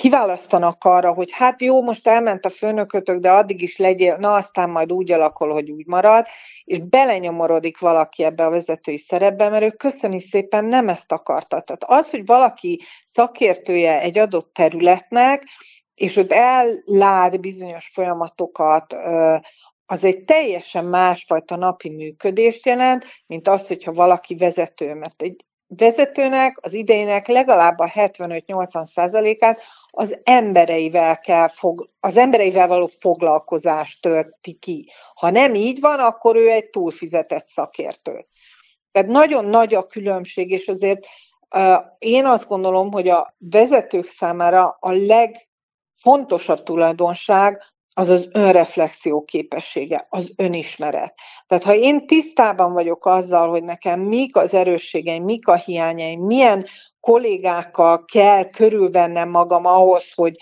kiválasztanak 0.00 0.84
arra, 0.84 1.12
hogy 1.12 1.30
hát 1.32 1.62
jó, 1.62 1.82
most 1.82 2.08
elment 2.08 2.44
a 2.44 2.50
főnökötök, 2.50 3.18
de 3.18 3.30
addig 3.30 3.62
is 3.62 3.76
legyél, 3.76 4.16
na 4.16 4.34
aztán 4.34 4.70
majd 4.70 4.92
úgy 4.92 5.12
alakul, 5.12 5.52
hogy 5.52 5.70
úgy 5.70 5.86
marad, 5.86 6.26
és 6.64 6.78
belenyomorodik 6.78 7.78
valaki 7.78 8.22
ebbe 8.24 8.44
a 8.44 8.50
vezetői 8.50 8.96
szerepbe, 8.96 9.48
mert 9.48 9.62
ő 9.62 9.70
köszöni 9.70 10.20
szépen 10.20 10.64
nem 10.64 10.88
ezt 10.88 11.12
akarta. 11.12 11.60
Tehát 11.60 11.84
az, 11.86 12.10
hogy 12.10 12.26
valaki 12.26 12.80
szakértője 13.06 14.00
egy 14.00 14.18
adott 14.18 14.52
területnek, 14.54 15.44
és 15.94 16.16
ott 16.16 16.32
ellát 16.32 17.40
bizonyos 17.40 17.90
folyamatokat, 17.92 18.96
az 19.86 20.04
egy 20.04 20.24
teljesen 20.24 20.84
másfajta 20.84 21.56
napi 21.56 21.90
működést 21.90 22.66
jelent, 22.66 23.04
mint 23.26 23.48
az, 23.48 23.66
hogyha 23.66 23.92
valaki 23.92 24.34
vezető, 24.34 24.94
mert 24.94 25.22
egy 25.22 25.44
vezetőnek 25.76 26.58
az 26.60 26.72
idejének 26.72 27.26
legalább 27.26 27.78
a 27.78 27.86
75-80 27.86 28.84
százalékát 28.84 29.62
az 29.90 30.18
embereivel 30.22 31.18
kell 31.18 31.48
fog, 31.48 31.90
az 32.00 32.16
embereivel 32.16 32.66
való 32.66 32.86
foglalkozást 32.86 34.02
tölti 34.02 34.52
ki. 34.52 34.90
Ha 35.14 35.30
nem 35.30 35.54
így 35.54 35.80
van, 35.80 35.98
akkor 35.98 36.36
ő 36.36 36.50
egy 36.50 36.70
túlfizetett 36.70 37.48
szakértő. 37.48 38.26
Tehát 38.92 39.08
nagyon 39.08 39.44
nagy 39.44 39.74
a 39.74 39.86
különbség, 39.86 40.50
és 40.50 40.68
azért 40.68 41.06
én 41.98 42.26
azt 42.26 42.48
gondolom, 42.48 42.92
hogy 42.92 43.08
a 43.08 43.34
vezetők 43.38 44.06
számára 44.06 44.76
a 44.80 44.92
legfontosabb 44.92 46.62
tulajdonság 46.62 47.62
az 48.00 48.08
az 48.08 48.28
önreflexió 48.32 49.24
képessége, 49.24 50.06
az 50.08 50.32
önismeret. 50.36 51.14
Tehát 51.46 51.64
ha 51.64 51.74
én 51.74 52.06
tisztában 52.06 52.72
vagyok 52.72 53.06
azzal, 53.06 53.48
hogy 53.48 53.62
nekem 53.62 54.00
mik 54.00 54.36
az 54.36 54.54
erősségeim, 54.54 55.24
mik 55.24 55.48
a 55.48 55.54
hiányaim, 55.54 56.20
milyen 56.20 56.66
kollégákkal 57.00 58.04
kell 58.04 58.44
körülvennem 58.44 59.28
magam 59.28 59.66
ahhoz, 59.66 60.12
hogy 60.14 60.36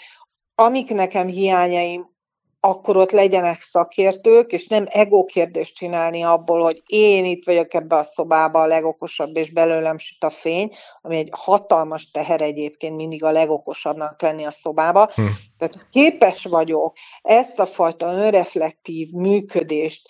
amik 0.55 0.91
nekem 0.91 1.27
hiányaim, 1.27 2.17
akkor 2.61 2.97
ott 2.97 3.11
legyenek 3.11 3.61
szakértők, 3.61 4.53
és 4.53 4.67
nem 4.67 4.87
ego 4.88 5.25
kérdést 5.25 5.75
csinálni 5.75 6.23
abból, 6.23 6.62
hogy 6.62 6.83
én 6.87 7.25
itt 7.25 7.45
vagyok 7.45 7.75
ebbe 7.75 7.97
a 7.97 8.03
szobába 8.03 8.61
a 8.61 8.67
legokosabb, 8.67 9.37
és 9.37 9.50
belőlem 9.50 9.99
süt 9.99 10.25
a 10.25 10.31
fény, 10.31 10.71
ami 11.03 11.17
egy 11.17 11.29
hatalmas 11.33 12.11
teher 12.11 12.41
egyébként 12.41 12.97
mindig 12.97 13.25
a 13.25 13.31
legokosabbnak 13.31 14.23
lenni 14.23 14.45
a 14.45 14.50
szobába. 14.50 15.11
Hm. 15.15 15.23
Tehát 15.59 15.87
képes 15.91 16.45
vagyok 16.45 16.93
ezt 17.23 17.59
a 17.59 17.67
fajta 17.67 18.12
önreflektív 18.12 19.09
működést 19.11 20.09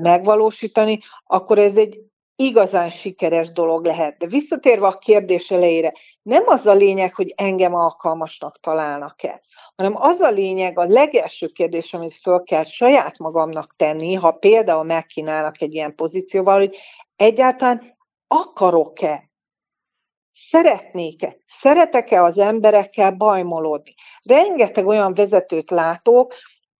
megvalósítani, 0.00 0.98
akkor 1.26 1.58
ez 1.58 1.76
egy 1.76 1.98
igazán 2.36 2.88
sikeres 2.88 3.52
dolog 3.52 3.84
lehet. 3.84 4.16
De 4.16 4.26
visszatérve 4.26 4.86
a 4.86 4.98
kérdés 4.98 5.50
elejére, 5.50 5.92
nem 6.22 6.42
az 6.46 6.66
a 6.66 6.74
lényeg, 6.74 7.14
hogy 7.14 7.32
engem 7.36 7.74
alkalmasnak 7.74 8.60
találnak-e, 8.60 9.40
hanem 9.76 9.92
az 9.96 10.20
a 10.20 10.30
lényeg, 10.30 10.78
a 10.78 10.84
legelső 10.84 11.46
kérdés, 11.46 11.94
amit 11.94 12.12
föl 12.12 12.42
kell 12.42 12.64
saját 12.64 13.18
magamnak 13.18 13.74
tenni, 13.76 14.14
ha 14.14 14.30
például 14.30 14.84
megkínálnak 14.84 15.62
egy 15.62 15.74
ilyen 15.74 15.94
pozícióval, 15.94 16.58
hogy 16.58 16.76
egyáltalán 17.16 17.96
akarok-e 18.26 19.26
Szeretnék-e? 20.38 21.36
Szeretek-e 21.46 22.22
az 22.22 22.38
emberekkel 22.38 23.10
bajmolódni? 23.10 23.94
Rengeteg 24.28 24.86
olyan 24.86 25.14
vezetőt 25.14 25.70
látok, 25.70 26.34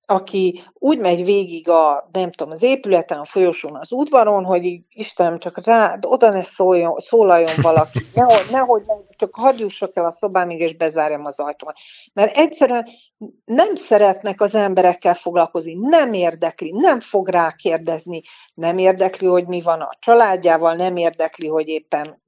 aki 0.06 0.62
úgy 0.74 0.98
megy 0.98 1.24
végig 1.24 1.68
a, 1.68 2.08
nem 2.12 2.30
tudom, 2.30 2.52
az 2.52 2.62
épületen, 2.62 3.18
a 3.18 3.24
folyosón, 3.24 3.76
az 3.76 3.92
udvaron, 3.92 4.44
hogy 4.44 4.64
így, 4.64 4.82
Istenem, 4.92 5.38
csak 5.38 5.64
rá, 5.64 5.98
oda 6.02 6.30
ne 6.30 6.42
szóljon, 6.42 6.98
szólaljon 6.98 7.52
valaki, 7.62 7.98
nehogy, 8.14 8.46
nehogy 8.50 8.82
csak 9.16 9.34
hadd 9.34 9.58
jussak 9.58 9.96
el 9.96 10.04
a 10.04 10.10
szobámig, 10.10 10.60
és 10.60 10.76
bezárjam 10.76 11.24
az 11.24 11.38
ajtómat. 11.38 11.76
Mert 12.12 12.36
egyszerűen 12.36 12.88
nem 13.44 13.74
szeretnek 13.74 14.40
az 14.40 14.54
emberekkel 14.54 15.14
foglalkozni, 15.14 15.74
nem 15.80 16.12
érdekli, 16.12 16.70
nem 16.70 17.00
fog 17.00 17.28
rá 17.28 17.52
kérdezni, 17.52 18.22
nem 18.54 18.78
érdekli, 18.78 19.26
hogy 19.26 19.46
mi 19.46 19.60
van 19.60 19.80
a 19.80 19.90
családjával, 19.98 20.74
nem 20.74 20.96
érdekli, 20.96 21.48
hogy 21.48 21.68
éppen 21.68 22.22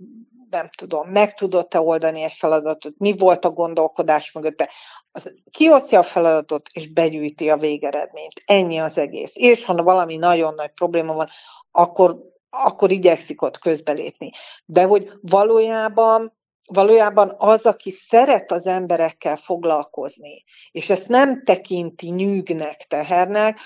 nem 0.50 0.68
tudom, 0.76 1.08
meg 1.08 1.34
tudott-e 1.34 1.80
oldani 1.80 2.22
egy 2.22 2.32
feladatot, 2.32 2.98
mi 2.98 3.16
volt 3.16 3.44
a 3.44 3.50
gondolkodás 3.50 4.32
mögötte. 4.32 4.70
Az, 5.12 5.32
kiosztja 5.50 5.98
a 5.98 6.02
feladatot, 6.02 6.68
és 6.72 6.92
begyűjti 6.92 7.50
a 7.50 7.56
végeredményt. 7.56 8.42
Ennyi 8.46 8.78
az 8.78 8.98
egész. 8.98 9.32
És 9.34 9.64
ha 9.64 9.82
valami 9.82 10.16
nagyon 10.16 10.54
nagy 10.54 10.70
probléma 10.70 11.14
van, 11.14 11.28
akkor, 11.70 12.18
akkor 12.50 12.90
igyekszik 12.90 13.42
ott 13.42 13.58
közbelépni. 13.58 14.30
De 14.64 14.82
hogy 14.82 15.12
valójában 15.20 16.36
valójában 16.72 17.34
az, 17.38 17.66
aki 17.66 17.90
szeret 17.90 18.52
az 18.52 18.66
emberekkel 18.66 19.36
foglalkozni, 19.36 20.44
és 20.70 20.90
ezt 20.90 21.08
nem 21.08 21.44
tekinti 21.44 22.08
nyűgnek, 22.08 22.86
tehernek, 22.88 23.58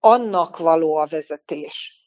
annak 0.00 0.58
való 0.58 0.96
a 0.96 1.06
vezetés 1.06 2.03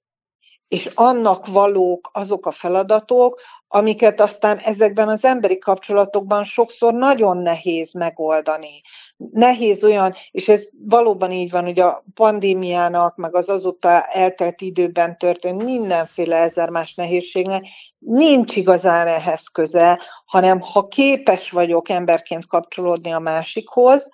és 0.67 0.85
annak 0.95 1.47
valók 1.47 2.09
azok 2.13 2.45
a 2.45 2.51
feladatok, 2.51 3.41
amiket 3.67 4.21
aztán 4.21 4.57
ezekben 4.57 5.07
az 5.07 5.25
emberi 5.25 5.57
kapcsolatokban 5.57 6.43
sokszor 6.43 6.93
nagyon 6.93 7.37
nehéz 7.37 7.93
megoldani. 7.93 8.81
Nehéz 9.17 9.83
olyan, 9.83 10.13
és 10.31 10.47
ez 10.47 10.63
valóban 10.87 11.31
így 11.31 11.51
van, 11.51 11.63
hogy 11.63 11.79
a 11.79 12.03
pandémiának, 12.13 13.15
meg 13.15 13.35
az 13.35 13.49
azóta 13.49 14.01
eltelt 14.01 14.61
időben 14.61 15.17
történt 15.17 15.63
mindenféle 15.63 16.35
ezer 16.35 16.69
más 16.69 16.95
nehézségnek, 16.95 17.65
nincs 17.99 18.55
igazán 18.55 19.07
ehhez 19.07 19.47
köze, 19.47 19.99
hanem 20.25 20.59
ha 20.61 20.83
képes 20.83 21.51
vagyok 21.51 21.89
emberként 21.89 22.47
kapcsolódni 22.47 23.11
a 23.11 23.19
másikhoz, 23.19 24.09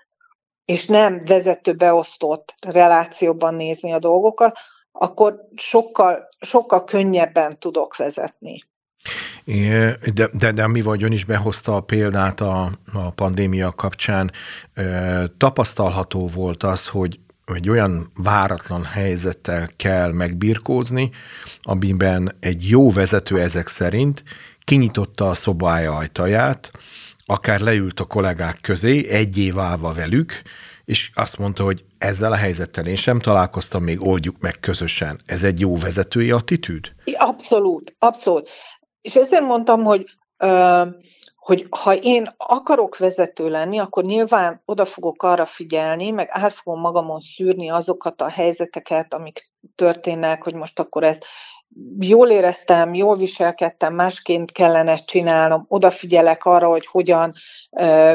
és 0.66 0.86
nem 0.86 1.22
vezető 1.26 1.74
beosztott 1.74 2.54
relációban 2.68 3.56
nézni 3.56 3.92
a 3.92 4.00
dolgokat, 4.00 4.58
akkor 4.94 5.36
sokkal, 5.56 6.30
sokkal 6.40 6.84
könnyebben 6.84 7.60
tudok 7.60 7.98
vezetni. 7.98 8.64
De, 10.14 10.30
de, 10.34 10.52
de 10.52 10.68
mi 10.68 10.82
vagy 10.82 11.04
ön 11.04 11.12
is 11.12 11.26
behozta 11.26 11.76
a 11.76 11.82
példát 11.82 12.42
a, 12.42 12.70
a 12.94 13.12
pandémia 13.12 13.72
kapcsán. 13.72 14.32
Tapasztalható 15.38 16.28
volt 16.28 16.64
az, 16.64 16.88
hogy 16.88 17.20
egy 17.46 17.70
olyan 17.70 18.12
váratlan 18.16 18.84
helyzettel 18.84 19.70
kell 19.76 20.12
megbirkózni, 20.12 21.12
amiben 21.62 22.36
egy 22.40 22.70
jó 22.70 22.92
vezető 22.92 23.40
ezek 23.40 23.68
szerint 23.68 24.24
kinyitotta 24.64 25.30
a 25.30 25.34
szobája 25.34 25.96
ajtaját, 25.96 26.72
akár 27.26 27.60
leült 27.60 28.00
a 28.00 28.06
kollégák 28.06 28.60
közé, 28.62 29.08
egyé 29.08 29.52
válva 29.52 29.94
velük, 29.94 30.42
és 30.86 31.12
azt 31.14 31.38
mondta, 31.38 31.64
hogy 31.64 31.86
ezzel 31.98 32.32
a 32.32 32.36
helyzettel 32.36 32.86
én 32.86 32.96
sem 32.96 33.20
találkoztam, 33.20 33.84
még 33.84 34.02
oldjuk 34.02 34.36
meg 34.40 34.60
közösen. 34.60 35.20
Ez 35.26 35.44
egy 35.44 35.60
jó 35.60 35.76
vezetői 35.76 36.32
attitűd? 36.32 36.92
Abszolút, 37.14 37.96
abszolút. 38.00 38.50
És 39.02 39.16
ezért 39.16 39.46
mondtam, 39.46 39.84
hogy 39.84 40.06
hogy 41.36 41.68
ha 41.70 41.96
én 41.96 42.34
akarok 42.38 42.98
vezető 42.98 43.50
lenni, 43.50 43.80
akkor 43.80 44.04
nyilván 44.04 44.62
oda 44.66 44.86
fogok 44.86 45.24
arra 45.24 45.46
figyelni, 45.46 46.10
meg 46.10 46.28
át 46.32 46.54
fogom 46.54 46.80
magamon 46.80 47.20
szűrni 47.20 47.70
azokat 47.70 48.22
a 48.22 48.30
helyzeteket, 48.30 49.14
amik 49.14 49.52
történnek, 49.76 50.44
hogy 50.44 50.54
most 50.54 50.80
akkor 50.80 51.04
ezt 51.04 51.26
jól 52.00 52.30
éreztem, 52.30 52.94
jól 52.94 53.16
viselkedtem, 53.16 53.94
másként 53.94 54.52
kellene 54.52 54.92
ezt 54.92 55.06
csinálnom, 55.06 55.66
odafigyelek 55.68 56.46
arra, 56.46 56.68
hogy 56.68 56.86
hogyan 56.86 57.34
ö, 57.72 58.14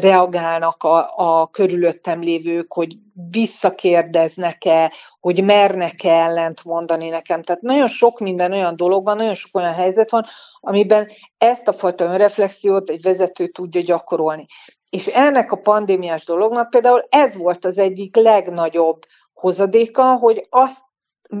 reagálnak 0.00 0.82
a, 0.82 1.08
a 1.16 1.46
körülöttem 1.46 2.20
lévők, 2.20 2.72
hogy 2.72 2.96
visszakérdeznek-e, 3.30 4.92
hogy 5.20 5.44
mernek-e 5.44 6.10
ellent 6.10 6.64
mondani 6.64 7.08
nekem. 7.08 7.42
Tehát 7.42 7.62
nagyon 7.62 7.88
sok 7.88 8.18
minden 8.18 8.52
olyan 8.52 8.76
dolog 8.76 9.04
van, 9.04 9.16
nagyon 9.16 9.34
sok 9.34 9.56
olyan 9.56 9.74
helyzet 9.74 10.10
van, 10.10 10.24
amiben 10.60 11.08
ezt 11.38 11.68
a 11.68 11.72
fajta 11.72 12.04
önreflexiót 12.04 12.90
egy 12.90 13.02
vezető 13.02 13.46
tudja 13.46 13.82
gyakorolni. 13.82 14.46
És 14.90 15.06
ennek 15.06 15.52
a 15.52 15.56
pandémiás 15.56 16.24
dolognak 16.24 16.70
például 16.70 17.06
ez 17.08 17.36
volt 17.36 17.64
az 17.64 17.78
egyik 17.78 18.16
legnagyobb 18.16 19.02
hozadéka, 19.32 20.14
hogy 20.14 20.46
azt 20.50 20.88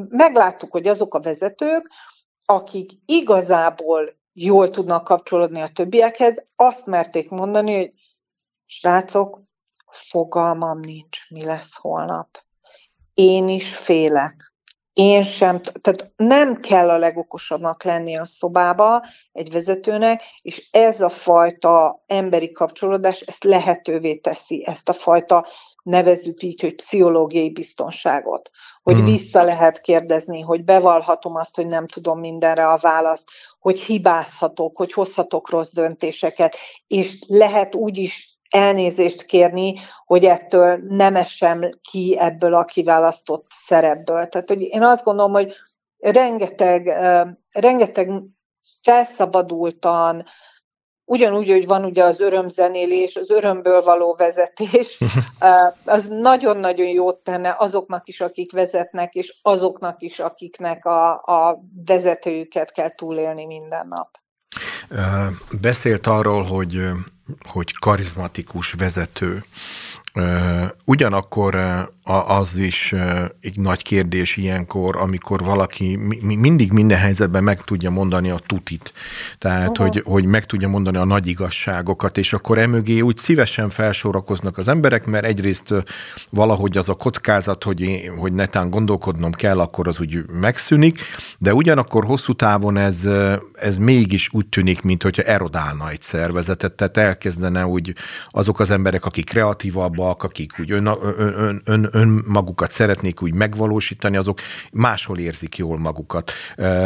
megláttuk, 0.08 0.72
hogy 0.72 0.86
azok 0.86 1.14
a 1.14 1.20
vezetők, 1.20 1.90
akik 2.44 2.90
igazából 3.06 4.18
jól 4.32 4.70
tudnak 4.70 5.04
kapcsolódni 5.04 5.60
a 5.60 5.68
többiekhez, 5.68 6.44
azt 6.56 6.86
merték 6.86 7.30
mondani, 7.30 7.76
hogy 7.76 7.92
srácok, 8.66 9.40
fogalmam 9.90 10.78
nincs, 10.78 11.30
mi 11.30 11.44
lesz 11.44 11.74
holnap. 11.74 12.44
Én 13.14 13.48
is 13.48 13.76
félek. 13.76 14.50
Én 14.92 15.22
sem, 15.22 15.60
tehát 15.60 16.12
nem 16.16 16.60
kell 16.60 16.90
a 16.90 16.98
legokosabbnak 16.98 17.82
lenni 17.82 18.16
a 18.16 18.26
szobába 18.26 19.04
egy 19.32 19.52
vezetőnek, 19.52 20.22
és 20.42 20.68
ez 20.70 21.00
a 21.00 21.08
fajta 21.08 22.02
emberi 22.06 22.52
kapcsolódás 22.52 23.20
ezt 23.20 23.44
lehetővé 23.44 24.14
teszi, 24.14 24.66
ezt 24.66 24.88
a 24.88 24.92
fajta 24.92 25.46
nevezzük 25.82 26.42
így, 26.42 26.60
hogy 26.60 26.74
pszichológiai 26.74 27.50
biztonságot, 27.50 28.50
hogy 28.82 28.94
hmm. 28.94 29.04
vissza 29.04 29.42
lehet 29.42 29.80
kérdezni, 29.80 30.40
hogy 30.40 30.64
bevallhatom 30.64 31.34
azt, 31.34 31.56
hogy 31.56 31.66
nem 31.66 31.86
tudom 31.86 32.20
mindenre 32.20 32.68
a 32.68 32.78
választ, 32.78 33.30
hogy 33.58 33.80
hibázhatok, 33.80 34.76
hogy 34.76 34.92
hozhatok 34.92 35.50
rossz 35.50 35.72
döntéseket, 35.72 36.56
és 36.86 37.24
lehet 37.26 37.74
úgy 37.74 37.98
is 37.98 38.38
elnézést 38.50 39.22
kérni, 39.22 39.74
hogy 40.04 40.24
ettől 40.24 40.80
nem 40.88 41.16
esem 41.16 41.70
ki 41.90 42.16
ebből 42.18 42.54
a 42.54 42.64
kiválasztott 42.64 43.46
szerepből. 43.48 44.28
Tehát 44.28 44.48
hogy 44.48 44.60
én 44.60 44.82
azt 44.82 45.04
gondolom, 45.04 45.32
hogy 45.32 45.54
rengeteg, 45.98 46.86
rengeteg 47.52 48.10
felszabadultan, 48.82 50.24
ugyanúgy, 51.10 51.50
hogy 51.50 51.66
van 51.66 51.84
ugye 51.84 52.04
az 52.04 52.20
örömzenélés, 52.20 53.16
az 53.16 53.30
örömből 53.30 53.82
való 53.82 54.14
vezetés, 54.18 54.98
az 55.84 56.06
nagyon-nagyon 56.08 56.86
jót 56.86 57.16
tenne 57.16 57.56
azoknak 57.58 58.08
is, 58.08 58.20
akik 58.20 58.52
vezetnek, 58.52 59.14
és 59.14 59.38
azoknak 59.42 60.02
is, 60.02 60.18
akiknek 60.18 60.84
a, 60.84 61.10
a 61.12 61.60
vezetőjüket 61.86 62.72
kell 62.72 62.94
túlélni 62.94 63.46
minden 63.46 63.86
nap. 63.88 64.08
Beszélt 65.60 66.06
arról, 66.06 66.42
hogy, 66.42 66.88
hogy 67.48 67.78
karizmatikus 67.78 68.72
vezető. 68.72 69.42
Ugyanakkor 70.84 71.54
az 72.26 72.58
is 72.58 72.94
egy 73.40 73.56
nagy 73.56 73.82
kérdés 73.82 74.36
ilyenkor, 74.36 74.96
amikor 74.96 75.42
valaki 75.42 75.98
mindig 76.20 76.72
minden 76.72 76.98
helyzetben 76.98 77.44
meg 77.44 77.60
tudja 77.60 77.90
mondani 77.90 78.30
a 78.30 78.38
tutit. 78.46 78.92
Tehát, 79.38 79.76
hogy, 79.76 80.02
hogy 80.04 80.24
meg 80.24 80.44
tudja 80.44 80.68
mondani 80.68 80.96
a 80.96 81.04
nagy 81.04 81.26
igazságokat, 81.26 82.18
és 82.18 82.32
akkor 82.32 82.58
emögé 82.58 83.00
úgy 83.00 83.18
szívesen 83.18 83.68
felsorakoznak 83.68 84.58
az 84.58 84.68
emberek, 84.68 85.06
mert 85.06 85.24
egyrészt 85.24 85.74
valahogy 86.30 86.76
az 86.76 86.88
a 86.88 86.94
kockázat, 86.94 87.64
hogy, 87.64 88.10
hogy 88.16 88.32
netán 88.32 88.70
gondolkodnom 88.70 89.32
kell, 89.32 89.58
akkor 89.60 89.88
az 89.88 90.00
úgy 90.00 90.24
megszűnik, 90.40 90.98
de 91.38 91.54
ugyanakkor 91.54 92.04
hosszú 92.04 92.32
távon 92.32 92.76
ez, 92.76 93.08
ez 93.54 93.76
mégis 93.76 94.28
úgy 94.32 94.46
tűnik, 94.46 94.82
mint 94.82 95.02
hogyha 95.02 95.22
erodálna 95.22 95.90
egy 95.90 96.02
szervezetet, 96.02 96.72
tehát 96.72 96.96
elkezdene 96.96 97.66
úgy 97.66 97.94
azok 98.28 98.60
az 98.60 98.70
emberek, 98.70 99.04
akik 99.04 99.32
kreatívabbak, 100.00 100.22
akik 100.22 100.52
úgy 100.58 100.70
ön, 100.70 100.86
ön, 100.86 101.34
ön, 101.36 101.62
ön 101.64 101.88
önmagukat 101.92 102.70
szeretnék 102.70 103.22
úgy 103.22 103.34
megvalósítani, 103.34 104.16
azok 104.16 104.38
máshol 104.72 105.18
érzik 105.18 105.56
jól 105.56 105.78
magukat. 105.78 106.32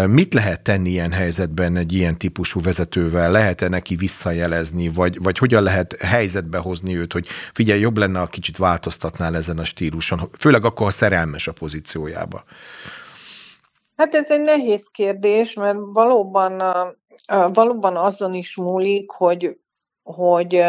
Mit 0.07 0.35
lehet 0.35 0.63
tenni 0.63 0.91
ilyen 0.91 1.13
helyzetben 1.13 1.77
egy 1.77 1.93
ilyen 1.93 2.19
típusú 2.19 2.61
vezetővel? 2.61 3.31
Lehet-e 3.31 3.69
neki 3.69 3.97
visszajelezni, 3.97 4.89
vagy, 4.89 5.23
vagy 5.23 5.39
hogyan 5.39 5.63
lehet 5.63 5.97
helyzetbe 6.01 6.59
hozni 6.59 6.97
őt, 6.97 7.13
hogy 7.13 7.27
figyelj, 7.53 7.81
jobb 7.81 7.99
lenne, 7.99 8.21
a 8.21 8.27
kicsit 8.27 8.57
változtatnál 8.57 9.37
ezen 9.37 9.59
a 9.59 9.65
stíluson, 9.65 10.29
főleg 10.39 10.65
akkor, 10.65 10.87
ha 10.87 10.93
szerelmes 10.93 11.47
a 11.47 11.53
pozíciójába? 11.53 12.45
Hát 13.97 14.15
ez 14.15 14.31
egy 14.31 14.41
nehéz 14.41 14.89
kérdés, 14.93 15.55
mert 15.55 15.79
valóban, 15.93 16.63
valóban 17.53 17.97
azon 17.97 18.35
is 18.35 18.57
múlik, 18.57 19.11
hogy, 19.11 19.57
hogy 20.03 20.65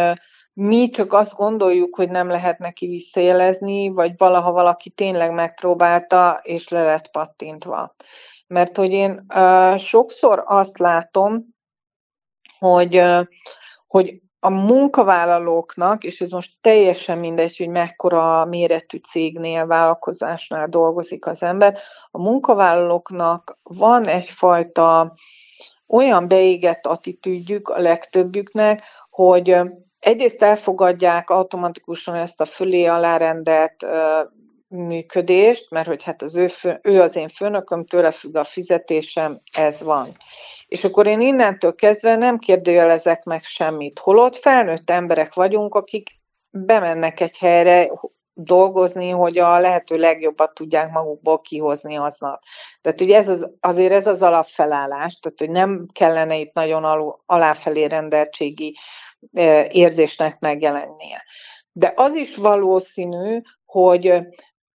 mi 0.56 0.90
csak 0.90 1.14
azt 1.14 1.36
gondoljuk, 1.36 1.96
hogy 1.96 2.10
nem 2.10 2.28
lehet 2.28 2.60
neki 2.60 2.88
visszajelezni, 2.88 3.90
vagy 3.90 4.14
valaha 4.18 4.52
valaki 4.52 4.90
tényleg 4.90 5.32
megpróbálta, 5.32 6.40
és 6.44 6.68
le 6.68 6.84
lett 6.84 7.12
pattintva. 7.12 7.96
Mert 8.48 8.78
hogy 8.78 8.92
én 8.92 9.26
uh, 9.36 9.78
sokszor 9.78 10.44
azt 10.46 10.78
látom, 10.78 11.46
hogy, 12.60 12.98
uh, 12.98 13.26
hogy 13.88 14.22
a 14.40 14.50
munkavállalóknak, 14.50 16.04
és 16.04 16.22
ez 16.22 16.30
most 16.30 16.52
teljesen 16.62 17.18
mindegy, 17.18 17.58
hogy 17.58 17.70
mekkora 17.70 18.46
méretű 18.46 18.98
cégnél, 18.98 19.66
vállalkozásnál 19.66 20.68
dolgozik 20.68 21.26
az 21.26 21.44
ember, 21.44 21.78
a 22.12 22.22
munkavállalóknak 22.22 23.60
van 23.64 24.08
egyfajta 24.08 25.14
olyan 25.88 26.28
beégett 26.28 26.86
attitűdjük 26.86 27.70
a 27.70 27.80
legtöbbjüknek, 27.80 28.82
hogy 29.10 29.62
egyrészt 30.06 30.42
elfogadják 30.42 31.30
automatikusan 31.30 32.16
ezt 32.16 32.42
a 32.42 32.46
fölé 32.46 32.86
alárendelt 32.86 33.86
működést, 34.68 35.70
mert 35.70 35.88
hogy 35.88 36.04
hát 36.04 36.22
az 36.22 36.36
ő, 36.36 36.50
ő 36.82 37.02
az 37.02 37.16
én 37.16 37.28
főnököm, 37.28 37.86
tőle 37.86 38.12
függ 38.12 38.36
a 38.36 38.44
fizetésem, 38.44 39.42
ez 39.58 39.82
van. 39.82 40.08
És 40.68 40.84
akkor 40.84 41.08
én 41.08 41.22
innentől 41.22 41.76
kezdve 41.76 42.16
nem 42.16 42.38
kérdőjelezek 42.38 43.24
meg 43.24 43.44
semmit. 43.44 44.00
Holott 44.00 44.36
felnőtt 44.36 44.90
emberek 44.90 45.34
vagyunk, 45.34 45.76
akik 45.76 46.10
bemennek 46.50 47.20
egy 47.20 47.38
helyre 47.38 47.92
dolgozni, 48.34 49.10
hogy 49.10 49.38
a 49.38 49.60
lehető 49.60 49.98
legjobbat 49.98 50.54
tudják 50.54 50.92
magukból 50.92 51.42
kihozni 51.42 51.96
aznap. 51.96 52.42
Tehát 52.82 53.02
ugye 53.02 53.18
ez 53.18 53.30
az, 53.30 53.52
azért 53.60 53.94
ez 53.94 54.08
az 54.08 54.22
alapfelállás, 54.22 55.20
tehát 55.20 55.40
hogy 55.40 55.50
nem 55.50 55.88
kellene 55.94 56.38
itt 56.38 56.54
nagyon 56.54 56.84
alul, 56.84 57.20
aláfelé 57.26 57.84
rendeltségi 57.84 58.76
érzésnek 59.70 60.40
megjelennie. 60.40 61.24
De 61.72 61.94
az 61.96 62.14
is 62.14 62.36
valószínű, 62.36 63.42
hogy 63.66 64.20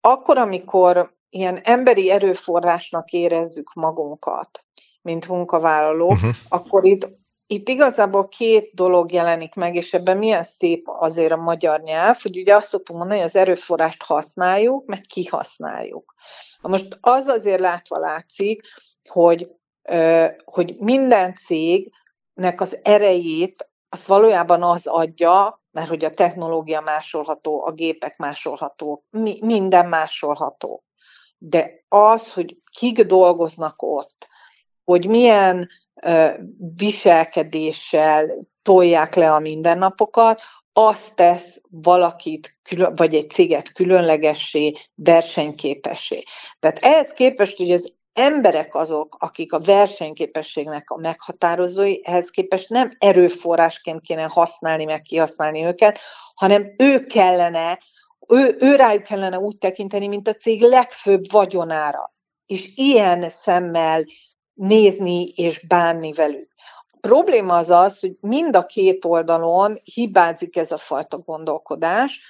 akkor, 0.00 0.38
amikor 0.38 1.14
ilyen 1.30 1.60
emberi 1.64 2.10
erőforrásnak 2.10 3.10
érezzük 3.10 3.72
magunkat, 3.74 4.64
mint 5.02 5.28
munkavállalók, 5.28 6.10
uh-huh. 6.10 6.34
akkor 6.48 6.84
itt, 6.84 7.08
itt 7.46 7.68
igazából 7.68 8.28
két 8.28 8.70
dolog 8.74 9.12
jelenik 9.12 9.54
meg, 9.54 9.74
és 9.74 9.94
ebben 9.94 10.16
milyen 10.16 10.42
szép 10.42 10.88
azért 10.88 11.32
a 11.32 11.36
magyar 11.36 11.80
nyelv, 11.80 12.16
hogy 12.22 12.38
ugye 12.38 12.54
azt 12.54 12.68
szoktunk 12.68 12.98
mondani, 12.98 13.20
hogy 13.20 13.28
az 13.28 13.36
erőforrást 13.36 14.02
használjuk, 14.02 14.86
meg 14.86 15.00
kihasználjuk. 15.00 16.14
Most 16.60 16.98
az 17.00 17.26
azért 17.26 17.60
látva 17.60 17.98
látszik, 17.98 18.62
hogy, 19.08 19.50
hogy 20.44 20.74
minden 20.78 21.34
cégnek 21.34 22.60
az 22.60 22.78
erejét 22.82 23.69
az 23.92 24.06
valójában 24.06 24.62
az 24.62 24.86
adja, 24.86 25.62
mert 25.70 25.88
hogy 25.88 26.04
a 26.04 26.10
technológia 26.10 26.80
másolható, 26.80 27.66
a 27.66 27.72
gépek 27.72 28.16
másolható, 28.16 29.04
mi, 29.10 29.38
minden 29.40 29.86
másolható. 29.88 30.84
De 31.38 31.84
az, 31.88 32.32
hogy 32.32 32.56
kik 32.78 33.02
dolgoznak 33.02 33.82
ott, 33.82 34.28
hogy 34.84 35.08
milyen 35.08 35.68
uh, 36.06 36.32
viselkedéssel 36.76 38.38
tolják 38.62 39.14
le 39.14 39.32
a 39.32 39.38
mindennapokat, 39.38 40.40
azt 40.72 41.14
tesz 41.14 41.60
valakit, 41.70 42.58
külön, 42.62 42.94
vagy 42.94 43.14
egy 43.14 43.30
céget 43.30 43.72
különlegessé, 43.72 44.74
versenyképessé. 44.94 46.22
Tehát 46.60 46.78
ehhez 46.78 47.12
képest, 47.12 47.56
hogy 47.56 47.72
az 47.72 47.92
emberek 48.12 48.74
azok, 48.74 49.16
akik 49.18 49.52
a 49.52 49.58
versenyképességnek 49.58 50.90
a 50.90 50.96
meghatározói, 50.96 52.00
ehhez 52.02 52.30
képest 52.30 52.68
nem 52.68 52.96
erőforrásként 52.98 54.00
kéne 54.00 54.22
használni, 54.22 54.84
meg 54.84 55.02
kihasználni 55.02 55.64
őket, 55.64 55.98
hanem 56.34 56.74
ő 56.78 57.06
kellene, 57.06 57.78
ő, 58.28 58.56
ő 58.58 58.76
rájuk 58.76 59.02
kellene 59.02 59.38
úgy 59.38 59.56
tekinteni, 59.56 60.08
mint 60.08 60.28
a 60.28 60.34
cég 60.34 60.62
legfőbb 60.62 61.30
vagyonára. 61.30 62.12
És 62.46 62.72
ilyen 62.74 63.30
szemmel 63.30 64.04
nézni 64.54 65.24
és 65.28 65.66
bánni 65.66 66.12
velük. 66.12 66.48
A 66.90 66.96
probléma 67.00 67.56
az 67.56 67.70
az, 67.70 68.00
hogy 68.00 68.16
mind 68.20 68.56
a 68.56 68.66
két 68.66 69.04
oldalon 69.04 69.80
hibázik 69.84 70.56
ez 70.56 70.72
a 70.72 70.78
fajta 70.78 71.18
gondolkodás, 71.18 72.22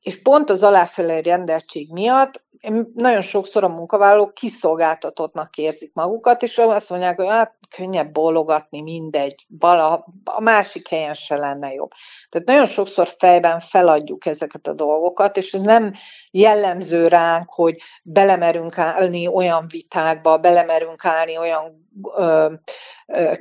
és 0.00 0.22
pont 0.22 0.50
az 0.50 0.62
aláfelé 0.62 1.18
rendeltség 1.18 1.92
miatt 1.92 2.44
nagyon 2.94 3.20
sokszor 3.20 3.64
a 3.64 3.68
munkavállalók 3.68 4.34
kiszolgáltatottnak 4.34 5.56
érzik 5.56 5.90
magukat, 5.94 6.42
és 6.42 6.58
azt 6.58 6.90
mondják, 6.90 7.16
hogy 7.16 7.28
hát 7.28 7.54
könnyebb 7.76 8.12
bólogatni, 8.12 8.80
mindegy, 8.80 9.46
vala, 9.58 10.06
a 10.24 10.40
másik 10.40 10.88
helyen 10.88 11.14
se 11.14 11.36
lenne 11.36 11.72
jobb. 11.72 11.90
Tehát 12.30 12.46
nagyon 12.46 12.66
sokszor 12.66 13.08
fejben 13.18 13.60
feladjuk 13.60 14.26
ezeket 14.26 14.66
a 14.66 14.72
dolgokat, 14.72 15.36
és 15.36 15.52
ez 15.52 15.60
nem 15.60 15.92
jellemző 16.30 17.08
ránk, 17.08 17.52
hogy 17.52 17.76
belemerünk 18.02 18.78
állni 18.78 19.26
olyan 19.26 19.66
vitákba, 19.68 20.38
belemerünk 20.38 21.04
állni 21.04 21.38
olyan 21.38 21.90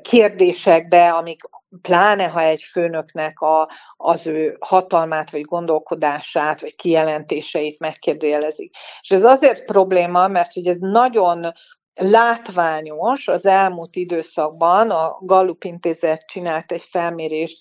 kérdésekbe, 0.02 1.12
amik 1.12 1.42
pláne 1.82 2.28
ha 2.28 2.42
egy 2.42 2.62
főnöknek 2.62 3.40
a, 3.40 3.70
az 3.98 4.28
ő 4.28 4.58
hatalmát, 4.60 5.32
vagy 5.32 5.42
gondolkodását, 5.42 6.62
vagy 6.62 6.76
kijelentéseit 6.76 7.80
megkérdőjelezik. 7.80 8.76
És 9.02 9.12
ez 9.12 9.24
azért 9.24 9.66
probléma, 9.66 10.28
mert 10.28 10.54
hogy 10.54 10.68
ez 10.68 10.78
nagyon 10.80 11.52
látványos 11.94 13.28
az 13.28 13.46
elmúlt 13.46 13.96
időszakban, 13.96 14.90
a 14.90 15.18
Gallup 15.22 15.64
intézet 15.64 16.26
csinált 16.26 16.72
egy 16.72 16.82
felmérést 16.82 17.58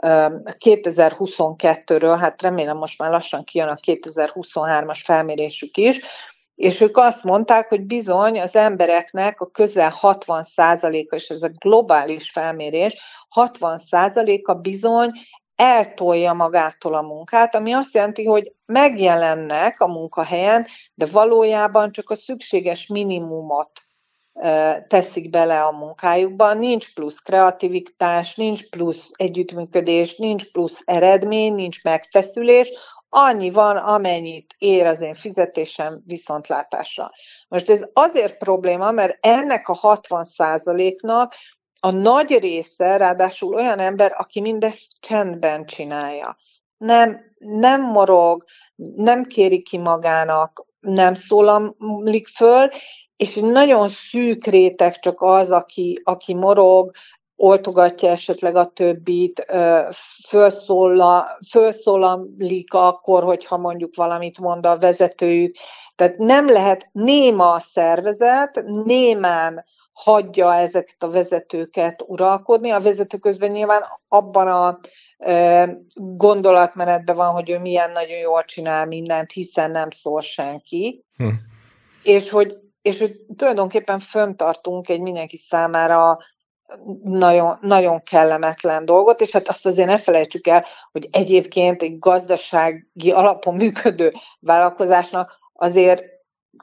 2022-ről, 0.00 2.16
hát 2.20 2.42
remélem 2.42 2.76
most 2.76 2.98
már 2.98 3.10
lassan 3.10 3.44
kijön 3.44 3.68
a 3.68 3.78
2023-as 3.86 5.00
felmérésük 5.04 5.76
is, 5.76 6.00
és 6.54 6.80
ők 6.80 6.96
azt 6.96 7.24
mondták, 7.24 7.68
hogy 7.68 7.80
bizony 7.80 8.40
az 8.40 8.56
embereknek 8.56 9.40
a 9.40 9.50
közel 9.50 9.94
60%-a, 10.00 11.14
és 11.14 11.28
ez 11.28 11.42
a 11.42 11.50
globális 11.58 12.30
felmérés, 12.30 12.96
60%-a 13.34 14.54
bizony 14.54 15.10
eltolja 15.56 16.32
magától 16.32 16.94
a 16.94 17.02
munkát, 17.02 17.54
ami 17.54 17.72
azt 17.72 17.94
jelenti, 17.94 18.24
hogy 18.24 18.52
megjelennek 18.66 19.80
a 19.80 19.86
munkahelyen, 19.86 20.66
de 20.94 21.06
valójában 21.06 21.92
csak 21.92 22.10
a 22.10 22.16
szükséges 22.16 22.86
minimumot 22.86 23.70
teszik 24.88 25.30
bele 25.30 25.62
a 25.62 25.72
munkájukba, 25.72 26.54
nincs 26.54 26.94
plusz 26.94 27.18
kreativitás, 27.18 28.34
nincs 28.36 28.68
plusz 28.68 29.10
együttműködés, 29.16 30.16
nincs 30.16 30.52
plusz 30.52 30.82
eredmény, 30.84 31.54
nincs 31.54 31.84
megfeszülés, 31.84 32.72
annyi 33.16 33.50
van, 33.50 33.76
amennyit 33.76 34.54
ér 34.58 34.86
az 34.86 35.00
én 35.00 35.14
fizetésem 35.14 36.02
viszontlátásra. 36.06 37.10
Most 37.48 37.70
ez 37.70 37.84
azért 37.92 38.36
probléma, 38.38 38.90
mert 38.90 39.16
ennek 39.20 39.68
a 39.68 39.74
60%-nak 39.74 41.34
a 41.80 41.90
nagy 41.90 42.38
része, 42.38 42.96
ráadásul 42.96 43.54
olyan 43.54 43.78
ember, 43.78 44.12
aki 44.16 44.40
mindezt 44.40 44.86
csendben 45.00 45.64
csinálja. 45.64 46.36
Nem, 46.76 47.20
nem 47.38 47.82
morog, 47.82 48.44
nem 48.96 49.24
kéri 49.24 49.62
ki 49.62 49.78
magának, 49.78 50.66
nem 50.80 51.14
szólamlik 51.14 52.26
föl, 52.26 52.68
és 53.16 53.34
nagyon 53.34 53.88
szűk 53.88 54.44
réteg 54.44 54.98
csak 54.98 55.22
az, 55.22 55.50
aki, 55.50 56.00
aki 56.04 56.34
morog, 56.34 56.90
oltogatja 57.36 58.10
esetleg 58.10 58.56
a 58.56 58.66
többit, 58.66 59.46
felszólamlik 61.48 62.72
akkor, 62.72 63.22
hogyha 63.22 63.56
mondjuk 63.56 63.94
valamit 63.94 64.38
mond 64.38 64.66
a 64.66 64.78
vezetőjük. 64.78 65.56
Tehát 65.96 66.16
nem 66.16 66.48
lehet 66.48 66.88
néma 66.92 67.52
a 67.52 67.60
szervezet, 67.60 68.64
némán 68.84 69.64
hagyja 69.92 70.54
ezeket 70.54 71.02
a 71.02 71.10
vezetőket 71.10 72.04
uralkodni. 72.06 72.70
A 72.70 72.80
vezető 72.80 73.16
közben 73.16 73.50
nyilván 73.50 73.82
abban 74.08 74.48
a 74.48 74.78
gondolatmenetben 75.94 77.16
van, 77.16 77.32
hogy 77.32 77.50
ő 77.50 77.58
milyen 77.58 77.90
nagyon 77.90 78.18
jól 78.18 78.44
csinál 78.44 78.86
mindent, 78.86 79.32
hiszen 79.32 79.70
nem 79.70 79.90
szól 79.90 80.20
senki. 80.20 81.04
Hm. 81.16 81.28
És 82.02 82.30
hogy 82.30 82.58
és 82.82 82.98
hogy 82.98 83.20
tulajdonképpen 83.36 83.98
föntartunk 83.98 84.88
egy 84.88 85.00
mindenki 85.00 85.36
számára 85.36 86.18
nagyon, 87.02 87.58
nagyon 87.60 88.02
kellemetlen 88.02 88.84
dolgot, 88.84 89.20
és 89.20 89.30
hát 89.30 89.48
azt 89.48 89.66
azért 89.66 89.88
ne 89.88 89.98
felejtsük 89.98 90.46
el, 90.46 90.64
hogy 90.92 91.08
egyébként 91.10 91.82
egy 91.82 91.98
gazdasági 91.98 93.10
alapon 93.10 93.54
működő 93.54 94.12
vállalkozásnak 94.40 95.38
azért 95.52 96.02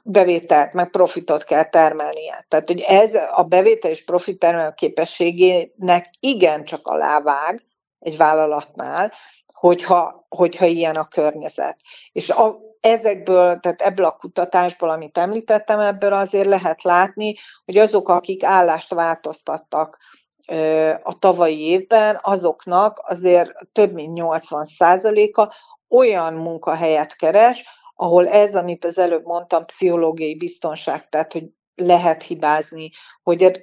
bevételt, 0.04 0.72
meg 0.72 0.90
profitot 0.90 1.44
kell 1.44 1.64
termelnie. 1.64 2.44
Tehát, 2.48 2.68
hogy 2.68 2.80
ez 2.80 3.10
a 3.30 3.42
bevétel 3.42 3.90
és 3.90 4.04
profit 4.04 4.38
termelő 4.38 4.72
képességének 4.76 6.10
igencsak 6.20 6.86
alávág 6.86 7.64
egy 7.98 8.16
vállalatnál, 8.16 9.12
hogyha, 9.46 10.26
hogyha 10.28 10.66
ilyen 10.66 10.96
a 10.96 11.08
környezet. 11.08 11.76
És 12.12 12.30
a, 12.30 12.58
ezekből, 12.82 13.60
tehát 13.60 13.80
ebből 13.80 14.04
a 14.04 14.16
kutatásból, 14.16 14.90
amit 14.90 15.18
említettem, 15.18 15.80
ebből 15.80 16.12
azért 16.12 16.46
lehet 16.46 16.82
látni, 16.82 17.34
hogy 17.64 17.76
azok, 17.76 18.08
akik 18.08 18.44
állást 18.44 18.94
változtattak 18.94 19.98
a 21.02 21.18
tavalyi 21.18 21.60
évben, 21.60 22.18
azoknak 22.22 23.00
azért 23.06 23.52
több 23.72 23.92
mint 23.92 24.18
80%-a 24.22 25.54
olyan 25.88 26.34
munkahelyet 26.34 27.16
keres, 27.16 27.64
ahol 27.94 28.28
ez, 28.28 28.54
amit 28.54 28.84
az 28.84 28.98
előbb 28.98 29.24
mondtam, 29.24 29.64
pszichológiai 29.64 30.36
biztonság, 30.36 31.08
tehát 31.08 31.32
hogy 31.32 31.44
lehet 31.74 32.22
hibázni, 32.22 32.90
hogy 33.22 33.60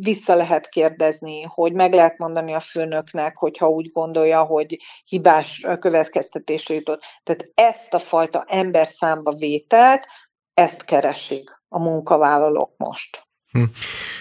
vissza 0.00 0.34
lehet 0.34 0.68
kérdezni, 0.68 1.42
hogy 1.42 1.72
meg 1.72 1.92
lehet 1.92 2.18
mondani 2.18 2.52
a 2.52 2.60
főnöknek, 2.60 3.36
hogyha 3.36 3.68
úgy 3.68 3.90
gondolja, 3.92 4.42
hogy 4.42 4.76
hibás 5.04 5.66
következtetésre 5.80 6.74
jutott. 6.74 7.02
Tehát 7.24 7.50
ezt 7.54 7.94
a 7.94 7.98
fajta 7.98 8.44
ember 8.48 8.86
számba 8.86 9.32
vételt, 9.32 10.06
ezt 10.54 10.84
keresik 10.84 11.50
a 11.68 11.78
munkavállalók 11.78 12.72
most. 12.76 13.26
Hm. 13.50 13.62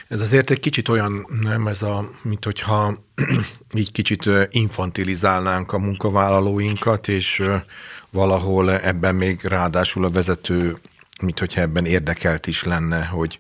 Ez 0.08 0.22
azért 0.22 0.50
egy 0.50 0.60
kicsit 0.60 0.88
olyan, 0.88 1.26
nem 1.42 1.68
ez 1.68 1.82
a, 1.82 2.10
mint 2.24 2.44
hogyha 2.44 2.94
így 3.78 3.92
kicsit 3.92 4.30
infantilizálnánk 4.50 5.74
a 5.74 5.78
munkavállalóinkat, 5.78 7.08
és 7.08 7.44
valahol 8.10 8.72
ebben 8.72 9.16
még 9.16 9.44
ráadásul 9.44 10.06
a 10.06 10.10
vezető, 10.10 10.78
mint 11.22 11.40
hogyha 11.40 11.62
ebben 11.62 11.86
érdekelt 11.86 12.48
is 12.48 12.64
lenne, 12.64 13.06
hogy, 13.06 13.38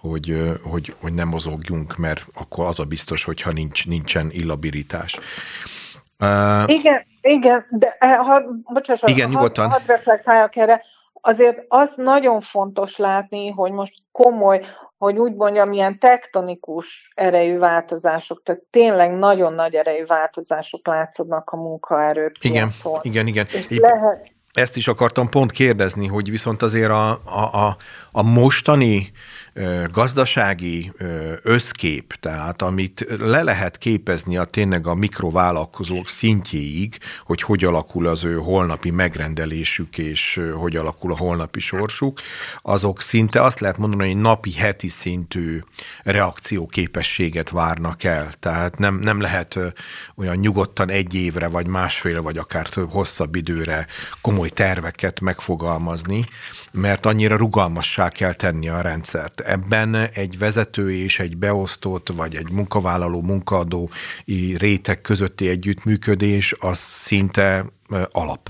hogy, 0.00 0.58
hogy, 0.62 0.94
hogy 1.00 1.12
nem 1.12 1.28
mozogjunk, 1.28 1.96
mert 1.96 2.26
akkor 2.34 2.66
az 2.66 2.78
a 2.78 2.84
biztos, 2.84 3.24
hogyha 3.24 3.50
nincs, 3.50 3.86
nincsen 3.86 4.30
illabilitás. 4.30 5.18
Uh, 6.20 6.64
igen, 6.66 7.06
igen, 7.20 7.64
de 7.70 7.96
ha, 7.98 8.42
bocsánat, 8.72 9.08
igen, 9.08 9.28
nyugodtan. 9.28 9.70
hadd 9.70 9.86
reflektáljak 9.86 10.56
erre, 10.56 10.82
azért 11.24 11.64
az 11.68 11.92
nagyon 11.96 12.40
fontos 12.40 12.96
látni, 12.96 13.50
hogy 13.50 13.72
most 13.72 13.94
komoly, 14.12 14.64
hogy 14.98 15.18
úgy 15.18 15.34
mondjam, 15.34 15.72
ilyen 15.72 15.98
tektonikus 15.98 17.12
erejű 17.14 17.58
változások, 17.58 18.42
tehát 18.42 18.62
tényleg 18.70 19.12
nagyon 19.12 19.52
nagy 19.52 19.74
erejű 19.74 20.04
változások 20.04 20.86
látszódnak 20.86 21.50
a 21.50 21.56
munkaerőpiacon. 21.56 22.98
Igen, 23.02 23.26
igen, 23.26 23.46
igen. 23.46 23.46
lehet... 23.68 24.32
Ezt 24.52 24.76
is 24.76 24.88
akartam 24.88 25.28
pont 25.28 25.50
kérdezni, 25.52 26.06
hogy 26.06 26.30
viszont 26.30 26.62
azért 26.62 26.90
a, 26.90 27.10
a, 27.10 27.66
a, 27.66 27.76
a 28.12 28.22
mostani 28.22 29.12
gazdasági 29.92 30.92
összkép, 31.42 32.14
tehát 32.20 32.62
amit 32.62 33.06
le 33.18 33.42
lehet 33.42 33.78
képezni 33.78 34.36
a 34.36 34.44
tényleg 34.44 34.86
a 34.86 34.94
mikrovállalkozók 34.94 36.08
szintjéig, 36.08 36.98
hogy 37.24 37.42
hogy 37.42 37.64
alakul 37.64 38.06
az 38.06 38.24
ő 38.24 38.34
holnapi 38.34 38.90
megrendelésük, 38.90 39.98
és 39.98 40.40
hogy 40.54 40.76
alakul 40.76 41.12
a 41.12 41.16
holnapi 41.16 41.60
sorsuk, 41.60 42.20
azok 42.62 43.00
szinte 43.00 43.42
azt 43.42 43.60
lehet 43.60 43.78
mondani, 43.78 44.12
hogy 44.12 44.20
napi, 44.20 44.52
heti 44.52 44.88
szintű 44.88 45.60
reakcióképességet 46.02 47.50
várnak 47.50 48.04
el. 48.04 48.32
Tehát 48.38 48.78
nem, 48.78 48.98
nem 48.98 49.20
lehet 49.20 49.58
olyan 50.16 50.36
nyugodtan 50.36 50.90
egy 50.90 51.14
évre, 51.14 51.48
vagy 51.48 51.66
másfél, 51.66 52.22
vagy 52.22 52.38
akár 52.38 52.66
hosszabb 52.90 53.34
időre 53.34 53.86
komoly 54.20 54.48
terveket 54.48 55.20
megfogalmazni, 55.20 56.26
mert 56.72 57.06
annyira 57.06 57.36
rugalmassá 58.02 58.08
kell 58.08 58.34
tenni 58.34 58.68
a 58.68 58.80
rendszert. 58.80 59.40
Ebben 59.40 59.94
egy 59.94 60.38
vezető 60.38 60.92
és 60.92 61.18
egy 61.18 61.36
beosztott, 61.36 62.08
vagy 62.08 62.34
egy 62.34 62.50
munkavállaló, 62.50 63.20
munkaadó 63.20 63.90
réteg 64.58 65.00
közötti 65.00 65.48
együttműködés 65.48 66.54
az 66.60 66.78
szinte 66.78 67.64
alap. 68.12 68.48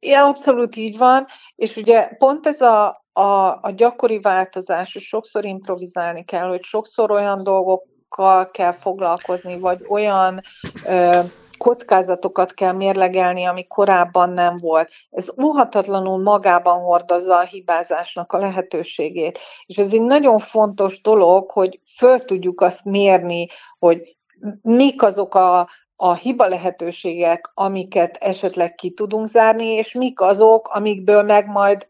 Ja, 0.00 0.24
abszolút 0.24 0.76
így 0.76 0.98
van, 0.98 1.26
és 1.56 1.76
ugye 1.76 2.08
pont 2.18 2.46
ez 2.46 2.60
a, 2.60 3.04
a, 3.12 3.58
a 3.62 3.72
gyakori 3.76 4.20
változás, 4.20 4.92
hogy 4.92 5.02
sokszor 5.02 5.44
improvizálni 5.44 6.24
kell, 6.24 6.48
hogy 6.48 6.62
sokszor 6.62 7.10
olyan 7.10 7.42
dolgokkal 7.42 8.50
kell 8.50 8.72
foglalkozni, 8.72 9.58
vagy 9.58 9.84
olyan 9.88 10.40
ö, 10.84 11.20
kockázatokat 11.56 12.54
kell 12.54 12.72
mérlegelni, 12.72 13.44
ami 13.44 13.66
korábban 13.66 14.30
nem 14.30 14.56
volt. 14.56 14.90
Ez 15.10 15.32
óhatatlanul 15.42 16.22
magában 16.22 16.80
hordozza 16.80 17.36
a 17.36 17.44
hibázásnak 17.44 18.32
a 18.32 18.38
lehetőségét. 18.38 19.38
És 19.66 19.76
ez 19.76 19.92
egy 19.92 20.02
nagyon 20.02 20.38
fontos 20.38 21.00
dolog, 21.00 21.50
hogy 21.50 21.80
föl 21.96 22.18
tudjuk 22.18 22.60
azt 22.60 22.84
mérni, 22.84 23.46
hogy 23.78 24.16
mik 24.62 25.02
azok 25.02 25.34
a, 25.34 25.68
a 25.96 26.14
hiba 26.14 26.46
lehetőségek, 26.46 27.50
amiket 27.54 28.16
esetleg 28.16 28.74
ki 28.74 28.90
tudunk 28.90 29.26
zárni, 29.26 29.66
és 29.66 29.92
mik 29.92 30.20
azok, 30.20 30.68
amikből 30.68 31.22
meg 31.22 31.46
majd 31.46 31.88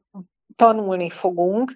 tanulni 0.57 1.11
fogunk, 1.11 1.73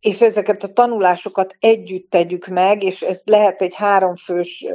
és 0.00 0.20
ezeket 0.20 0.62
a 0.62 0.72
tanulásokat 0.72 1.56
együtt 1.60 2.10
tegyük 2.10 2.46
meg, 2.46 2.82
és 2.82 3.02
ez 3.02 3.20
lehet 3.24 3.62
egy 3.62 3.74
háromfős 3.74 4.66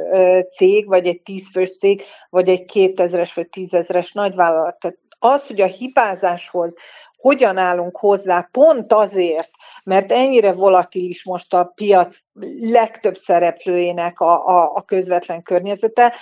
cég, 0.56 0.86
vagy 0.86 1.06
egy 1.06 1.22
tízfős 1.22 1.78
cég, 1.78 2.02
vagy 2.30 2.48
egy 2.48 2.64
kétezres, 2.64 3.34
vagy 3.34 3.48
tízezres 3.48 4.12
nagyvállalat. 4.12 4.78
Tehát 4.78 4.98
az, 5.18 5.46
hogy 5.46 5.60
a 5.60 5.66
hibázáshoz 5.66 6.76
hogyan 7.16 7.56
állunk 7.56 7.96
hozzá, 7.96 8.48
pont 8.52 8.92
azért, 8.92 9.50
mert 9.84 10.12
ennyire 10.12 10.52
volatilis 10.52 11.24
most 11.24 11.54
a 11.54 11.72
piac 11.74 12.18
legtöbb 12.60 13.16
szereplőjének 13.16 14.20
a, 14.20 14.46
a, 14.46 14.72
a 14.74 14.82
közvetlen 14.82 15.42
környezete, 15.42 16.12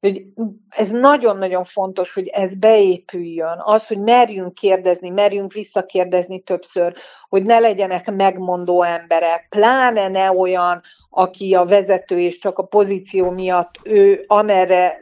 hogy 0.00 0.24
ez 0.68 0.88
nagyon-nagyon 0.88 1.64
fontos, 1.64 2.12
hogy 2.12 2.26
ez 2.26 2.54
beépüljön, 2.54 3.56
az, 3.58 3.86
hogy 3.86 3.98
merjünk 3.98 4.54
kérdezni, 4.54 5.10
merjünk 5.10 5.52
visszakérdezni 5.52 6.40
többször, 6.40 6.94
hogy 7.28 7.42
ne 7.42 7.58
legyenek 7.58 8.10
megmondó 8.10 8.82
emberek, 8.82 9.46
pláne 9.48 10.08
ne 10.08 10.32
olyan, 10.32 10.82
aki 11.10 11.54
a 11.54 11.64
vezető 11.64 12.20
és 12.20 12.38
csak 12.38 12.58
a 12.58 12.66
pozíció 12.66 13.30
miatt 13.30 13.74
ő 13.84 14.24
amerre 14.26 15.00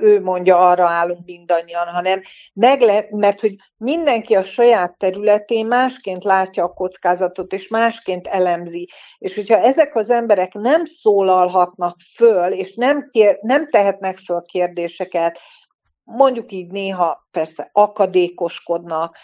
ő 0.00 0.20
mondja, 0.20 0.58
arra 0.58 0.86
állunk 0.86 1.26
mindannyian, 1.26 1.86
hanem 1.86 2.20
meg 2.52 2.80
lehet, 2.80 3.10
mert 3.10 3.40
hogy 3.40 3.54
mindenki 3.76 4.34
a 4.34 4.42
saját 4.42 4.98
területén 4.98 5.66
másként 5.66 6.24
látja 6.24 6.64
a 6.64 6.72
kockázatot, 6.72 7.52
és 7.52 7.68
másként 7.68 8.26
elemzi. 8.26 8.88
És 9.18 9.34
hogyha 9.34 9.58
ezek 9.58 9.94
az 9.94 10.10
emberek 10.10 10.52
nem 10.52 10.84
szólalhatnak 10.84 11.96
föl, 12.14 12.52
és 12.52 12.74
nem, 12.74 13.08
kér, 13.10 13.38
nem 13.40 13.66
tehetnek 13.66 14.16
föl 14.16 14.42
kérdéseket, 14.42 15.38
mondjuk 16.04 16.52
így 16.52 16.70
néha 16.70 17.28
persze 17.30 17.70
akadékoskodnak, 17.72 19.16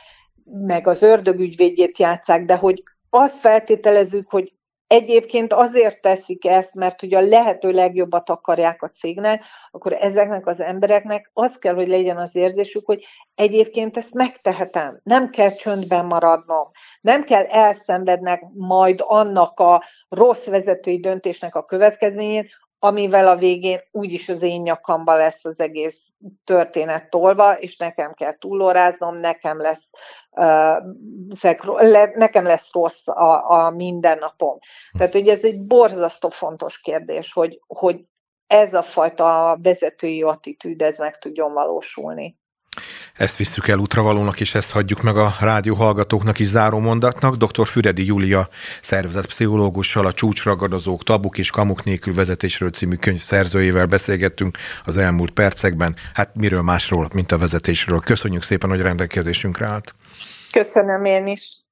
meg 0.44 0.86
az 0.86 1.02
ördögügyvédjét 1.02 1.98
játszák, 1.98 2.44
de 2.44 2.56
hogy 2.56 2.82
azt 3.10 3.38
feltételezzük, 3.38 4.30
hogy 4.30 4.52
egyébként 4.94 5.52
azért 5.52 6.00
teszik 6.00 6.46
ezt, 6.46 6.74
mert 6.74 7.00
hogy 7.00 7.14
a 7.14 7.20
lehető 7.20 7.70
legjobbat 7.70 8.30
akarják 8.30 8.82
a 8.82 8.88
cégnek, 8.88 9.44
akkor 9.70 9.92
ezeknek 9.92 10.46
az 10.46 10.60
embereknek 10.60 11.30
az 11.32 11.56
kell, 11.56 11.74
hogy 11.74 11.88
legyen 11.88 12.16
az 12.16 12.36
érzésük, 12.36 12.86
hogy 12.86 13.04
egyébként 13.34 13.96
ezt 13.96 14.14
megtehetem, 14.14 15.00
nem 15.02 15.30
kell 15.30 15.54
csöndben 15.54 16.06
maradnom, 16.06 16.70
nem 17.00 17.24
kell 17.24 17.44
elszenvednek 17.44 18.42
majd 18.54 19.02
annak 19.02 19.60
a 19.60 19.82
rossz 20.08 20.46
vezetői 20.46 21.00
döntésnek 21.00 21.54
a 21.54 21.64
következményét, 21.64 22.48
amivel 22.84 23.28
a 23.28 23.36
végén 23.36 23.80
úgyis 23.90 24.28
az 24.28 24.42
én 24.42 24.60
nyakamba 24.60 25.14
lesz 25.14 25.44
az 25.44 25.60
egész 25.60 26.06
történet 26.44 27.10
tolva, 27.10 27.52
és 27.52 27.76
nekem 27.76 28.12
kell 28.12 28.38
túlóráznom, 28.38 29.16
nekem 29.16 29.60
lesz, 29.60 29.90
uh, 30.30 31.80
le, 31.80 32.12
nekem 32.14 32.44
lesz 32.44 32.72
rossz 32.72 33.08
a, 33.08 33.50
a 33.50 33.70
mindennapom. 33.70 34.58
Tehát, 34.98 35.12
hogy 35.12 35.28
ez 35.28 35.44
egy 35.44 35.60
borzasztó 35.60 36.28
fontos 36.28 36.80
kérdés, 36.80 37.32
hogy, 37.32 37.60
hogy 37.66 38.00
ez 38.46 38.74
a 38.74 38.82
fajta 38.82 39.58
vezetői 39.62 40.22
attitűd, 40.22 40.82
ez 40.82 40.98
meg 40.98 41.18
tudjon 41.18 41.52
valósulni. 41.52 42.38
Ezt 43.14 43.36
visszük 43.36 43.68
el 43.68 43.78
útravalónak, 43.78 44.40
és 44.40 44.54
ezt 44.54 44.70
hagyjuk 44.70 45.02
meg 45.02 45.16
a 45.16 45.34
rádió 45.40 45.74
hallgatóknak 45.74 46.38
is 46.38 46.46
záró 46.46 46.78
mondatnak. 46.78 47.34
Dr. 47.34 47.66
Füredi 47.66 48.06
Júlia 48.06 48.48
szervezetpszichológussal 48.80 50.06
a 50.06 50.12
Csúcsragadozók, 50.12 51.02
Tabuk 51.02 51.38
és 51.38 51.50
Kamuk 51.50 51.84
nélkül 51.84 52.14
vezetésről 52.14 52.70
című 52.70 52.94
könyv 52.94 53.22
szerzőjével 53.22 53.86
beszélgettünk 53.86 54.58
az 54.84 54.96
elmúlt 54.96 55.30
percekben. 55.30 55.96
Hát 56.14 56.30
miről 56.34 56.62
másról, 56.62 57.08
mint 57.14 57.32
a 57.32 57.38
vezetésről. 57.38 58.00
Köszönjük 58.00 58.42
szépen, 58.42 58.70
hogy 58.70 58.80
rendelkezésünkre 58.80 59.66
állt. 59.66 59.94
Köszönöm 60.50 61.04
én 61.04 61.26
is. 61.26 61.63